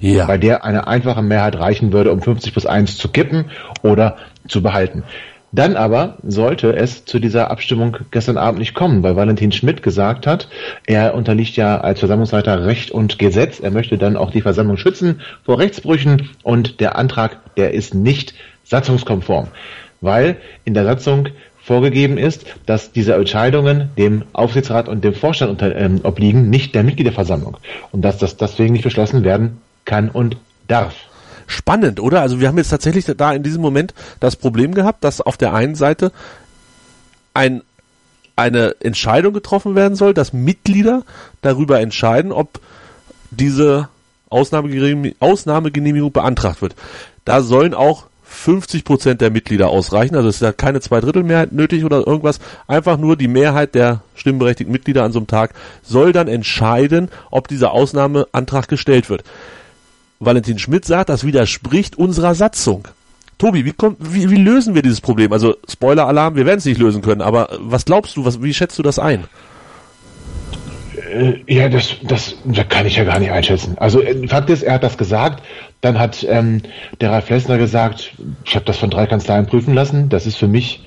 [0.00, 0.24] Ja.
[0.24, 3.46] Bei der eine einfache Mehrheit reichen würde, um 50 plus 1 zu kippen
[3.82, 4.16] oder
[4.48, 5.04] zu behalten.
[5.52, 10.26] Dann aber sollte es zu dieser Abstimmung gestern Abend nicht kommen, weil Valentin Schmidt gesagt
[10.26, 10.48] hat,
[10.86, 13.58] er unterliegt ja als Versammlungsleiter Recht und Gesetz.
[13.58, 18.34] Er möchte dann auch die Versammlung schützen vor Rechtsbrüchen und der Antrag, der ist nicht
[18.64, 19.48] satzungskonform,
[20.00, 21.28] weil in der Satzung
[21.62, 26.84] vorgegeben ist, dass diese Entscheidungen dem Aufsichtsrat und dem Vorstand unter, ähm, obliegen, nicht der
[26.84, 27.56] Mitgliederversammlung
[27.90, 30.36] und dass das deswegen nicht beschlossen werden kann und
[30.68, 31.09] darf
[31.50, 32.20] spannend, oder?
[32.20, 35.52] Also wir haben jetzt tatsächlich da in diesem Moment das Problem gehabt, dass auf der
[35.52, 36.12] einen Seite
[37.34, 37.62] ein,
[38.36, 41.02] eine Entscheidung getroffen werden soll, dass Mitglieder
[41.42, 42.60] darüber entscheiden, ob
[43.30, 43.88] diese
[44.28, 46.74] Ausnahmegenehmigung, Ausnahmegenehmigung beantragt wird.
[47.24, 51.84] Da sollen auch 50 Prozent der Mitglieder ausreichen, also es ist ja keine Zweidrittelmehrheit nötig
[51.84, 52.38] oder irgendwas,
[52.68, 57.48] einfach nur die Mehrheit der stimmberechtigten Mitglieder an so einem Tag soll dann entscheiden, ob
[57.48, 59.24] dieser Ausnahmeantrag gestellt wird.
[60.20, 62.86] Valentin Schmidt sagt, das widerspricht unserer Satzung.
[63.38, 65.32] Tobi, wie, kommt, wie, wie lösen wir dieses Problem?
[65.32, 68.78] Also Spoiler-Alarm, wir werden es nicht lösen können, aber was glaubst du, was, wie schätzt
[68.78, 69.24] du das ein?
[71.10, 73.78] Äh, ja, das, das, das kann ich ja gar nicht einschätzen.
[73.78, 75.42] Also äh, Fakt ist, er hat das gesagt,
[75.80, 76.60] dann hat ähm,
[77.00, 78.12] der Ralf Lessner gesagt,
[78.44, 80.84] ich habe das von drei Kanzleien prüfen lassen, das ist für mich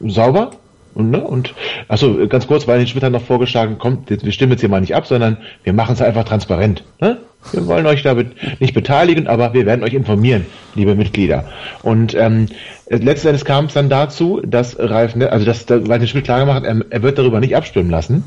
[0.00, 0.50] sauber.
[0.96, 1.52] Und, ne, und
[1.88, 4.80] also ganz kurz, weil den Schmidt hat noch vorgeschlagen, kommt, wir stimmen jetzt hier mal
[4.80, 6.84] nicht ab, sondern wir machen es einfach transparent.
[7.02, 7.18] Ne?
[7.52, 11.44] Wir wollen euch damit nicht beteiligen, aber wir werden euch informieren, liebe Mitglieder.
[11.82, 12.46] Und ähm,
[12.88, 16.56] letzten Endes kam es dann dazu, dass Ralf, ne, also dass Walter Schmidt klar gemacht
[16.56, 18.24] hat, er, er wird darüber nicht abstimmen lassen.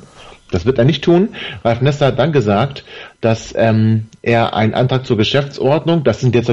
[0.52, 1.30] Das wird er nicht tun.
[1.64, 2.84] Ralf Nester hat dann gesagt,
[3.22, 6.52] dass ähm, er einen Antrag zur Geschäftsordnung, das sind jetzt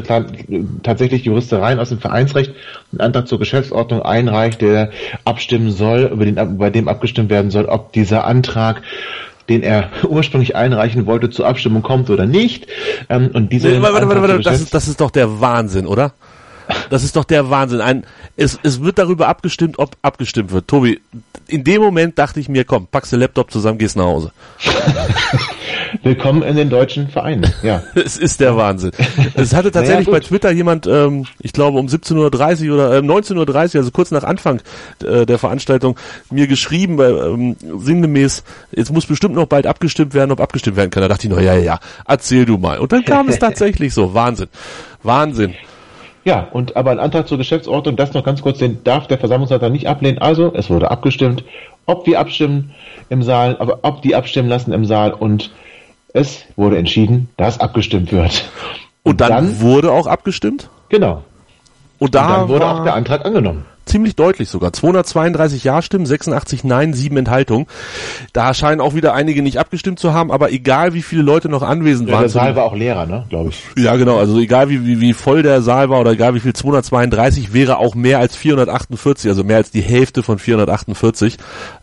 [0.82, 2.53] tatsächlich Juristereien aus dem Vereinsrecht,
[2.92, 4.90] einen Antrag zur Geschäftsordnung einreicht, der
[5.24, 8.82] abstimmen soll, über den, bei dem abgestimmt werden soll, ob dieser Antrag
[9.49, 12.66] den er ursprünglich einreichen wollte, zur Abstimmung kommt oder nicht.
[13.09, 16.12] Ähm, und diese nee, warte, warte, warte, das, ist, das ist doch der Wahnsinn, oder?
[16.91, 17.80] Das ist doch der Wahnsinn.
[17.80, 18.05] Ein,
[18.37, 20.68] es, es wird darüber abgestimmt, ob abgestimmt wird.
[20.68, 21.01] Tobi,
[21.49, 24.32] in dem Moment dachte ich mir, komm, packst den Laptop zusammen, gehst nach Hause.
[26.03, 27.53] Willkommen in den deutschen Vereinen.
[27.62, 27.82] Ja.
[27.95, 28.91] es ist der Wahnsinn.
[29.34, 32.99] Es hatte tatsächlich naja, bei Twitter jemand, ähm, ich glaube um 17.30 Uhr oder äh,
[32.99, 34.61] 19.30 Uhr, also kurz nach Anfang
[35.05, 35.97] äh, der Veranstaltung,
[36.30, 40.91] mir geschrieben, äh, ähm, sinngemäß, jetzt muss bestimmt noch bald abgestimmt werden, ob abgestimmt werden
[40.91, 41.03] kann.
[41.03, 42.78] Da dachte ich noch, ja, ja, ja, erzähl du mal.
[42.78, 44.14] Und dann kam es tatsächlich so.
[44.14, 44.49] Wahnsinn.
[45.03, 45.55] Wahnsinn.
[46.27, 49.70] Ja, und aber ein Antrag zur Geschäftsordnung, das noch ganz kurz, den darf der Versammlungsleiter
[49.70, 50.18] nicht ablehnen.
[50.18, 51.45] Also, es wurde abgestimmt,
[51.87, 52.74] ob wir abstimmen
[53.09, 55.53] im Saal, aber ob die abstimmen lassen im Saal und
[56.12, 58.51] es wurde entschieden, dass abgestimmt wird.
[59.05, 60.68] Und, und dann, dann, wurde auch abgestimmt?
[60.89, 61.22] Genau.
[62.01, 64.72] Und, da und dann wurde auch der Antrag angenommen ziemlich deutlich sogar.
[64.72, 67.66] 232 Ja-Stimmen, 86 Nein, 7 Enthaltungen.
[68.32, 71.62] Da scheinen auch wieder einige nicht abgestimmt zu haben, aber egal wie viele Leute noch
[71.62, 72.22] anwesend ja, waren.
[72.22, 73.62] Der Saal war auch leerer, ne, glaube ich.
[73.76, 74.18] Ja, genau.
[74.18, 77.78] Also egal wie, wie, wie voll der Saal war oder egal wie viel 232 wäre
[77.78, 81.39] auch mehr als 448, also mehr als die Hälfte von 448.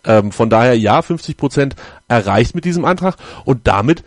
[0.06, 1.76] Ähm, von daher ja, 50 Prozent
[2.08, 4.04] erreicht mit diesem Antrag und damit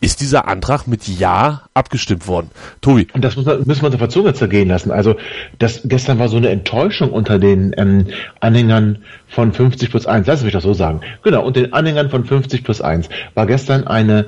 [0.00, 2.50] ist dieser Antrag mit Ja abgestimmt worden.
[2.80, 3.08] Tobi.
[3.12, 4.90] Und das müssen wir uns auf der Zunge zergehen lassen.
[4.90, 5.16] Also
[5.58, 8.06] das gestern war so eine Enttäuschung unter den ähm,
[8.40, 8.98] Anhängern
[9.28, 10.26] von 50 plus 1.
[10.26, 11.00] Lass mich das so sagen.
[11.22, 14.26] Genau, und den Anhängern von 50 plus 1 war gestern eine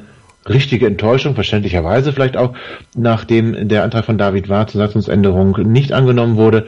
[0.49, 2.55] richtige Enttäuschung, verständlicherweise vielleicht auch,
[2.95, 6.67] nachdem der Antrag von David war zur Satzungsänderung nicht angenommen wurde.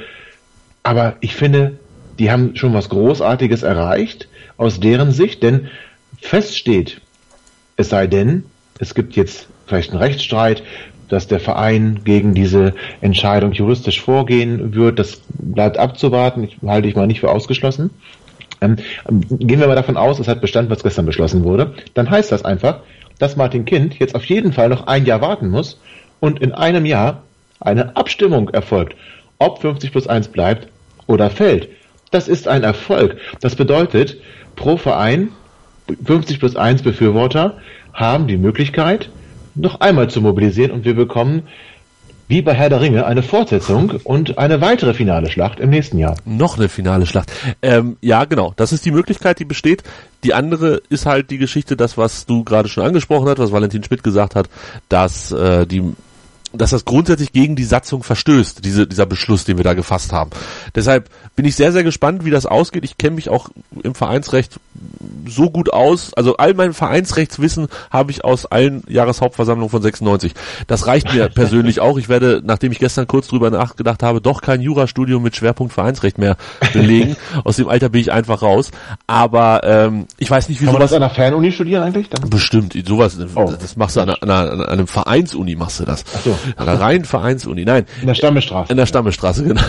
[0.83, 1.79] Aber ich finde,
[2.19, 5.69] die haben schon was Großartiges erreicht aus deren Sicht, denn
[6.21, 7.01] feststeht,
[7.77, 8.45] es sei denn,
[8.79, 10.63] es gibt jetzt vielleicht einen Rechtsstreit,
[11.09, 14.99] dass der Verein gegen diese Entscheidung juristisch vorgehen wird.
[14.99, 16.45] Das bleibt abzuwarten.
[16.45, 17.91] Ich halte ich mal nicht für ausgeschlossen.
[18.61, 18.77] Ähm,
[19.31, 21.75] gehen wir mal davon aus, es hat Bestand, was gestern beschlossen wurde.
[21.95, 22.81] Dann heißt das einfach,
[23.19, 25.81] dass Martin Kind jetzt auf jeden Fall noch ein Jahr warten muss
[26.21, 27.23] und in einem Jahr
[27.61, 28.97] eine Abstimmung erfolgt,
[29.39, 30.69] ob 50 plus 1 bleibt
[31.07, 31.69] oder fällt.
[32.11, 33.17] Das ist ein Erfolg.
[33.41, 34.17] Das bedeutet,
[34.57, 35.31] pro Verein
[36.05, 37.59] 50 plus 1 Befürworter
[37.95, 39.11] haben die Möglichkeit,
[39.55, 41.45] noch einmal zu mobilisieren und wir bekommen
[42.27, 46.17] wie bei Herr der Ringe eine Fortsetzung und eine weitere finale Schlacht im nächsten Jahr.
[46.25, 47.31] Noch eine finale Schlacht.
[47.61, 48.55] Ähm, ja, genau.
[48.57, 49.83] Das ist die Möglichkeit, die besteht.
[50.25, 53.85] Die andere ist halt die Geschichte, das, was du gerade schon angesprochen hast, was Valentin
[53.85, 54.49] Schmidt gesagt hat,
[54.89, 55.83] dass äh, die
[56.57, 60.31] dass das grundsätzlich gegen die Satzung verstößt, diese, dieser Beschluss, den wir da gefasst haben.
[60.75, 62.85] Deshalb bin ich sehr, sehr gespannt, wie das ausgeht.
[62.85, 63.49] Ich kenne mich auch
[63.83, 64.61] im Vereinsrecht
[65.27, 66.13] so gut aus.
[66.15, 70.35] Also all mein Vereinsrechtswissen habe ich aus allen Jahreshauptversammlungen von 96.
[70.67, 71.99] Das reicht mir persönlich auch.
[71.99, 76.19] Ich werde, nachdem ich gestern kurz drüber nachgedacht habe, doch kein Jurastudium mit Schwerpunkt Vereinsrecht
[76.19, 76.37] mehr
[76.73, 77.17] belegen.
[77.45, 78.71] aus dem Alter bin ich einfach raus.
[79.07, 80.91] Aber ähm, ich weiß nicht, wie Kann sowas...
[80.93, 82.09] Kann man das an einer Fernuni studieren eigentlich?
[82.11, 82.31] Dann?
[82.31, 82.77] Bestimmt.
[82.87, 83.53] Sowas, oh.
[83.61, 86.05] das machst du an, einer, an einem Vereinsuni, machst du das.
[86.15, 86.39] Ach so.
[86.57, 87.65] An reinen Vereinsuni.
[87.65, 87.87] Nein.
[88.01, 88.71] In der Stammestraße.
[88.71, 89.61] In der Stammestraße, genau.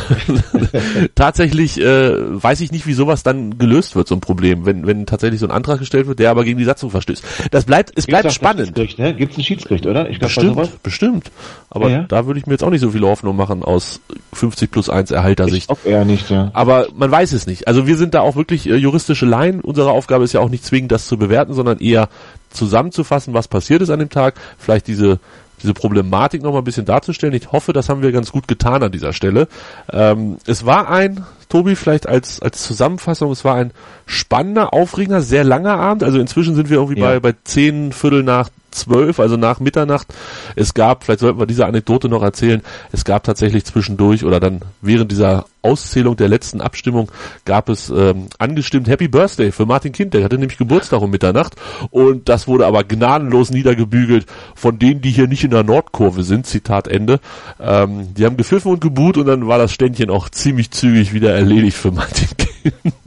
[1.15, 5.05] tatsächlich äh, weiß ich nicht, wie sowas dann gelöst wird, so ein Problem, wenn, wenn
[5.05, 7.23] tatsächlich so ein Antrag gestellt wird, der aber gegen die Satzung verstößt.
[7.51, 8.78] Das bleibt, es Gibt's bleibt spannend.
[8.78, 9.13] Ne?
[9.13, 10.09] Gibt es ein Schiedsgericht, oder?
[10.09, 11.32] Ich glaub, bestimmt, bestimmt.
[11.69, 12.03] Aber ja, ja.
[12.03, 14.01] da würde ich mir jetzt auch nicht so viel Hoffnung machen aus
[14.34, 15.69] 50 plus 1 Erhaltersicht.
[15.71, 16.51] Ich eher nicht, ja.
[16.53, 17.67] Aber man weiß es nicht.
[17.67, 19.61] Also wir sind da auch wirklich äh, juristische Laien.
[19.61, 22.09] Unsere Aufgabe ist ja auch nicht zwingend, das zu bewerten, sondern eher
[22.49, 25.19] zusammenzufassen, was passiert ist an dem Tag, vielleicht diese
[25.62, 27.34] diese Problematik noch mal ein bisschen darzustellen.
[27.34, 29.47] Ich hoffe, das haben wir ganz gut getan an dieser Stelle.
[29.91, 33.71] Ähm, es war ein, Tobi, vielleicht als, als Zusammenfassung, es war ein
[34.05, 36.03] spannender, aufregender, sehr langer Abend.
[36.03, 37.07] Also inzwischen sind wir irgendwie ja.
[37.07, 40.13] bei, bei zehn Viertel nach zwölf, also nach Mitternacht.
[40.55, 44.61] Es gab, vielleicht sollten wir diese Anekdote noch erzählen, es gab tatsächlich zwischendurch oder dann
[44.81, 47.11] während dieser Auszählung der letzten Abstimmung
[47.43, 51.55] gab es ähm, angestimmt Happy Birthday für Martin Kind, der hatte nämlich Geburtstag um Mitternacht
[51.89, 56.45] und das wurde aber gnadenlos niedergebügelt von denen, die hier nicht in der Nordkurve sind,
[56.45, 57.19] Zitat Ende.
[57.59, 61.34] Ähm, die haben gepfiffen und geboot und dann war das Ständchen auch ziemlich zügig wieder
[61.36, 62.45] erledigt für Martin Kind.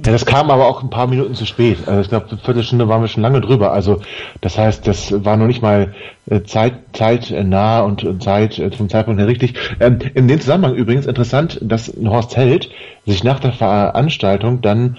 [0.04, 1.78] Ja, das kam aber auch ein paar Minuten zu spät.
[1.86, 3.72] Also ich glaube, eine Viertelstunde waren wir schon lange drüber.
[3.72, 4.00] Also
[4.40, 5.94] das heißt, das war noch nicht mal
[6.30, 9.54] äh, Zeit, Zeit äh, nah und Zeit äh, vom Zeitpunkt her richtig.
[9.80, 12.70] Ähm, in dem Zusammenhang übrigens interessant, dass Horst Held
[13.04, 14.96] sich nach der Veranstaltung dann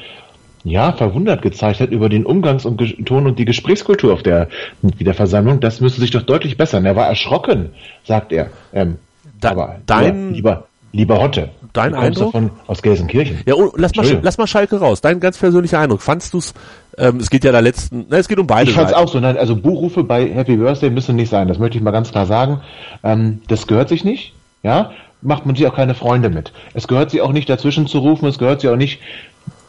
[0.66, 4.50] ja, verwundert gezeigt hat über den Umgangs- und Ton und die Gesprächskultur auf der
[4.82, 5.62] Mitgliederversammlung.
[5.62, 6.86] Das müsste sich doch deutlich bessern.
[6.86, 7.70] Er war erschrocken,
[8.04, 8.50] sagt er.
[8.74, 8.98] Ähm,
[9.40, 11.50] da, aber dein, lieber, Lieber Hotte.
[11.74, 12.34] Dein Eindruck?
[12.34, 13.42] Davon, aus Gelsenkirchen.
[13.46, 15.02] Ja, oh, lass mal, lass mal Schalke raus.
[15.02, 16.02] Dein ganz persönlicher Eindruck.
[16.02, 16.54] Fandst du's,
[16.98, 19.04] ähm, es geht ja da letzten, ne, es geht um beide Ich fand's Seiten.
[19.04, 19.20] auch so.
[19.20, 21.48] Nein, also Buchrufe bei Happy Birthday müssen nicht sein.
[21.48, 22.62] Das möchte ich mal ganz klar sagen.
[23.04, 24.34] Ähm, das gehört sich nicht.
[24.64, 26.52] Ja, macht man sich auch keine Freunde mit.
[26.74, 28.28] Es gehört sich auch nicht dazwischen zu rufen.
[28.28, 29.00] Es gehört sich auch nicht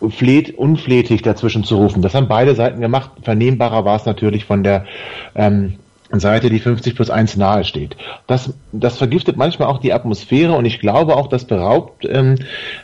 [0.09, 2.03] fleht, unflätig dazwischen zu rufen.
[2.03, 3.11] Das haben beide Seiten gemacht.
[3.23, 4.87] Vernehmbarer war es natürlich von der,
[5.35, 5.75] ähm,
[6.19, 7.97] Seite, die 50 plus 1 nahe steht.
[8.27, 12.37] Das, das vergiftet manchmal auch die Atmosphäre und ich glaube auch, das beraubt ähm,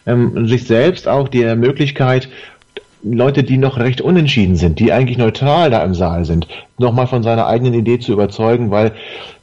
[0.06, 2.28] ähm, sich selbst auch die Möglichkeit,
[3.02, 6.48] Leute, die noch recht unentschieden sind, die eigentlich neutral da im Saal sind,
[6.78, 8.92] nochmal von seiner eigenen Idee zu überzeugen, weil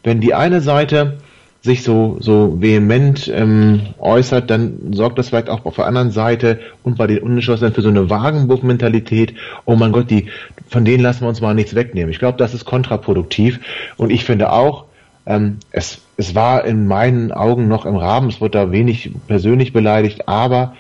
[0.04, 1.18] wenn die eine Seite
[1.64, 6.60] sich so, so vehement ähm, äußert, dann sorgt das vielleicht auch auf der anderen Seite
[6.84, 9.34] und bei den Unentschlossenen für so eine Wagenbuch-Mentalität.
[9.64, 10.28] Oh mein Gott, die,
[10.68, 12.12] von denen lassen wir uns mal nichts wegnehmen.
[12.12, 13.62] Ich glaube, das ist kontraproduktiv.
[13.96, 14.86] Und ich finde auch,
[15.26, 19.72] ähm, es, es war in meinen Augen noch im Rahmen, es wurde da wenig persönlich
[19.72, 20.76] beleidigt, aber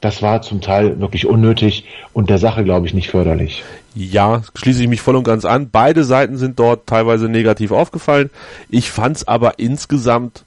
[0.00, 3.64] das war zum Teil wirklich unnötig und der Sache, glaube ich, nicht förderlich.
[3.94, 5.70] Ja, schließe ich mich voll und ganz an.
[5.70, 8.30] Beide Seiten sind dort teilweise negativ aufgefallen.
[8.68, 10.44] Ich fand es aber insgesamt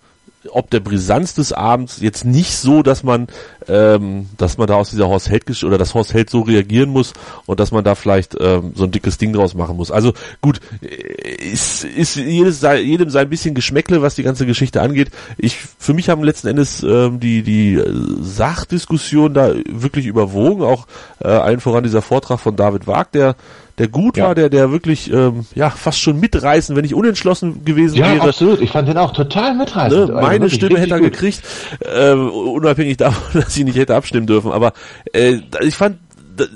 [0.49, 3.27] ob der Brisanz des Abends jetzt nicht so, dass man,
[3.67, 7.13] ähm, dass man da aus dieser Horst Held oder das Horst Held so reagieren muss
[7.45, 9.91] und dass man da vielleicht ähm, so ein dickes Ding draus machen muss.
[9.91, 15.11] Also gut, ist, ist jedes, jedem sein bisschen Geschmäckle, was die ganze Geschichte angeht.
[15.37, 17.81] Ich, für mich haben letzten Endes ähm, die die
[18.21, 20.87] Sachdiskussion da wirklich überwogen, auch
[21.19, 23.35] äh, allen voran dieser Vortrag von David Wag, der
[23.77, 24.27] der gut ja.
[24.27, 28.17] war, der, der wirklich ähm, ja fast schon mitreißen, wenn ich unentschlossen gewesen ja, wäre.
[28.17, 28.61] Ja, absolut.
[28.61, 30.07] Ich fand den auch total mitreißend.
[30.07, 30.13] Ne?
[30.13, 31.11] Meine also Stimme hätte er gut.
[31.11, 31.41] gekriegt,
[31.79, 34.51] äh, unabhängig davon, dass ich nicht hätte abstimmen dürfen.
[34.51, 34.73] Aber
[35.13, 35.97] äh, ich fand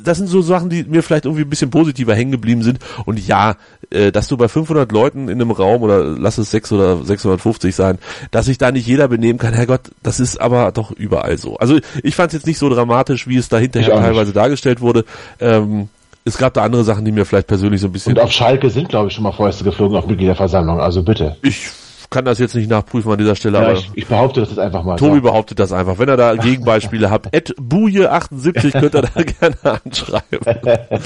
[0.03, 2.79] das sind so Sachen, die mir vielleicht irgendwie ein bisschen positiver hängen geblieben sind.
[3.05, 3.55] Und ja,
[3.89, 7.75] äh, dass du bei 500 Leuten in einem Raum oder lass es 6 oder 650
[7.75, 7.97] sein,
[8.31, 11.57] dass sich da nicht jeder benehmen kann, Herrgott, das ist aber doch überall so.
[11.57, 15.05] Also ich fand es jetzt nicht so dramatisch, wie es da hinterher teilweise dargestellt wurde.
[15.39, 15.89] Ähm,
[16.25, 18.13] es gab da andere Sachen, die mir vielleicht persönlich so ein bisschen.
[18.13, 21.37] Und auf Schalke sind, glaube ich, schon mal Fäuste geflogen auf Mitgliederversammlung, also bitte.
[21.41, 21.67] Ich
[22.11, 24.59] kann das jetzt nicht nachprüfen an dieser Stelle, Ja, aber ich, ich behaupte das jetzt
[24.59, 24.95] einfach mal.
[24.95, 25.21] Tobi so.
[25.23, 25.97] behauptet das einfach.
[25.97, 29.09] Wenn er da Gegenbeispiele habt, Ed Buje78 könnt ihr da
[29.39, 30.39] gerne anschreiben.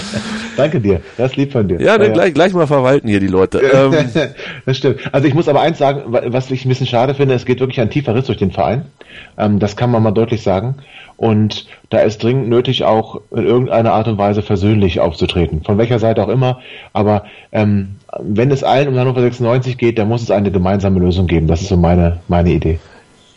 [0.56, 1.80] Danke dir, das ist lieb von dir.
[1.80, 3.60] Ja, dann gleich, gleich mal verwalten hier die Leute.
[3.72, 3.94] Ähm,
[4.66, 5.00] das stimmt.
[5.12, 7.60] Also ich muss aber eins sagen, wa- was ich ein bisschen schade finde, es geht
[7.60, 8.86] wirklich ein tiefer Riss durch den Verein.
[9.38, 10.76] Ähm, das kann man mal deutlich sagen.
[11.20, 15.62] Und da ist dringend nötig, auch in irgendeiner Art und Weise versöhnlich aufzutreten.
[15.62, 16.60] Von welcher Seite auch immer.
[16.94, 21.26] Aber ähm, wenn es allen um Hannover 96 geht, dann muss es eine gemeinsame Lösung
[21.26, 21.46] geben.
[21.46, 22.80] Das ist so meine, meine Idee.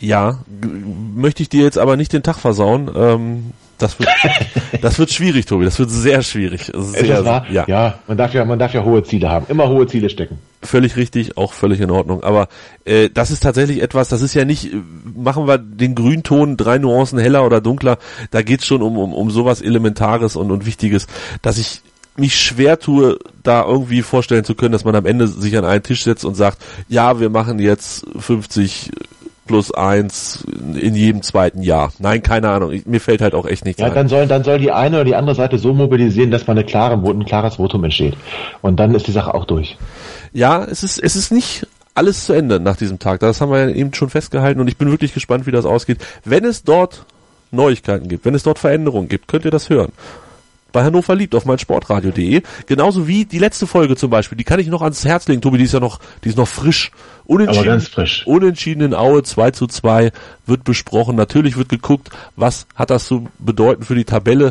[0.00, 0.38] ja,
[1.14, 2.90] möchte ich dir jetzt aber nicht den Tag versauen.
[2.96, 4.08] Ähm, das wird,
[4.82, 5.64] das wird schwierig, Tobi.
[5.64, 6.70] Das wird sehr schwierig.
[6.74, 7.64] Sehr, ja.
[7.66, 9.46] ja, man darf ja, man darf ja hohe Ziele haben.
[9.48, 10.38] Immer hohe Ziele stecken.
[10.62, 12.22] völlig richtig, auch völlig in Ordnung.
[12.22, 12.48] Aber
[12.84, 14.70] äh, das ist tatsächlich etwas, das ist ja nicht,
[15.14, 17.98] machen wir den Grünton drei Nuancen heller oder dunkler,
[18.30, 21.06] da geht's schon um, um, um sowas Elementares und, und Wichtiges,
[21.42, 21.82] dass ich
[22.16, 25.82] mich schwer tue, da irgendwie vorstellen zu können, dass man am Ende sich an einen
[25.82, 26.58] Tisch setzt und sagt,
[26.88, 28.92] ja, wir machen jetzt 50
[29.46, 31.92] plus eins in jedem zweiten Jahr.
[31.98, 32.72] Nein, keine Ahnung.
[32.72, 33.94] Ich, mir fällt halt auch echt nichts Ja, ein.
[33.94, 36.66] dann soll, dann soll die eine oder die andere Seite so mobilisieren, dass man eine
[36.66, 38.16] klare, ein klares Votum entsteht.
[38.62, 39.76] Und dann ist die Sache auch durch.
[40.32, 43.20] Ja, es ist, es ist nicht alles zu Ende nach diesem Tag.
[43.20, 45.98] Das haben wir ja eben schon festgehalten und ich bin wirklich gespannt, wie das ausgeht.
[46.24, 47.04] Wenn es dort
[47.50, 49.92] Neuigkeiten gibt, wenn es dort Veränderungen gibt, könnt ihr das hören.
[50.74, 52.42] Bei Hannover liebt auf meinsportradio.de.
[52.66, 54.36] Genauso wie die letzte Folge zum Beispiel.
[54.36, 55.40] Die kann ich noch ans Herz legen.
[55.40, 56.90] Tobi, die ist ja noch, die ist noch frisch.
[57.26, 58.26] Unentschieden, Aber ganz frisch.
[58.26, 60.10] Unentschieden in Aue 2 zu 2
[60.46, 61.14] wird besprochen.
[61.14, 64.50] Natürlich wird geguckt, was hat das zu bedeuten für die Tabelle.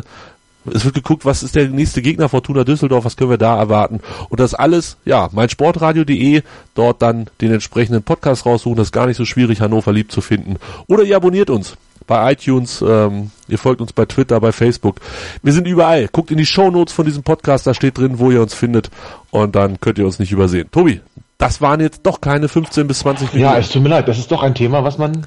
[0.72, 4.00] Es wird geguckt, was ist der nächste Gegner Fortuna Düsseldorf, was können wir da erwarten.
[4.30, 6.40] Und das alles, ja, meinsportradio.de,
[6.74, 8.78] dort dann den entsprechenden Podcast raussuchen.
[8.78, 10.56] Das ist gar nicht so schwierig, Hannover lieb zu finden.
[10.86, 11.76] Oder ihr abonniert uns
[12.06, 15.00] bei iTunes, ähm, ihr folgt uns bei Twitter, bei Facebook.
[15.42, 16.08] Wir sind überall.
[16.12, 18.90] Guckt in die Shownotes von diesem Podcast, da steht drin, wo ihr uns findet.
[19.30, 20.70] Und dann könnt ihr uns nicht übersehen.
[20.70, 21.00] Tobi,
[21.38, 23.52] das waren jetzt doch keine 15 bis 20 Minuten.
[23.52, 25.26] Ja, es tut mir leid, das ist doch ein Thema, was man.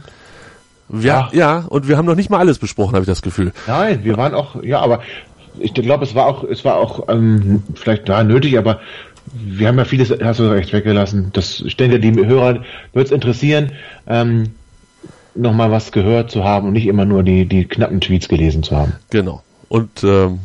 [0.90, 3.52] ja, ja, und wir haben noch nicht mal alles besprochen, habe ich das Gefühl.
[3.68, 5.02] Nein, wir waren auch, ja, aber
[5.60, 8.80] ich glaube, es war auch, es war auch ähm, vielleicht da nötig, aber
[9.34, 11.32] wir haben ja vieles, hast du recht, weggelassen.
[11.34, 12.64] Das, ich denke, die Hörer
[12.94, 13.74] wird es interessieren,
[14.08, 14.52] ähm,
[15.38, 18.76] nochmal was gehört zu haben und nicht immer nur die, die knappen Tweets gelesen zu
[18.76, 18.94] haben.
[19.10, 19.44] Genau.
[19.70, 20.40] Und ähm,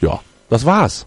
[0.00, 1.06] ja, das war's.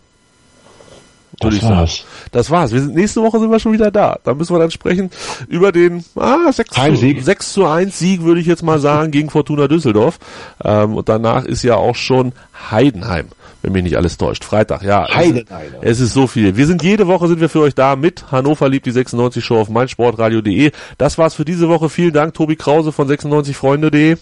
[1.39, 2.05] Das war's.
[2.31, 2.71] Das war's.
[2.71, 4.19] Wir sind, nächste Woche sind wir schon wieder da.
[4.23, 5.09] Da müssen wir dann sprechen
[5.47, 7.23] über den ah, 6, zu, Heimsieg.
[7.23, 10.19] 6 zu 1 Sieg, würde ich jetzt mal sagen, gegen Fortuna Düsseldorf.
[10.63, 12.33] Ähm, und danach ist ja auch schon
[12.71, 13.27] Heidenheim,
[13.63, 14.43] wenn mich nicht alles täuscht.
[14.43, 15.07] Freitag, ja.
[15.09, 15.67] Heidenheim.
[15.81, 16.55] Es, es ist so viel.
[16.57, 19.59] Wir sind jede Woche sind wir für euch da mit Hannover liebt die 96 Show
[19.59, 20.71] auf meinsportradio.de.
[20.97, 21.89] Das war's für diese Woche.
[21.89, 24.17] Vielen Dank, Tobi Krause von 96freunde.de.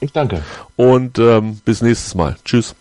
[0.00, 0.42] Ich danke.
[0.76, 2.36] Und ähm, bis nächstes Mal.
[2.44, 2.74] Tschüss.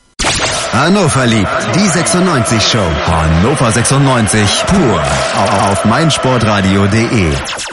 [0.74, 2.80] Hannover liebt die 96 Show.
[3.06, 5.02] Hannover 96 pur
[5.70, 7.73] auf meinsportradio.de.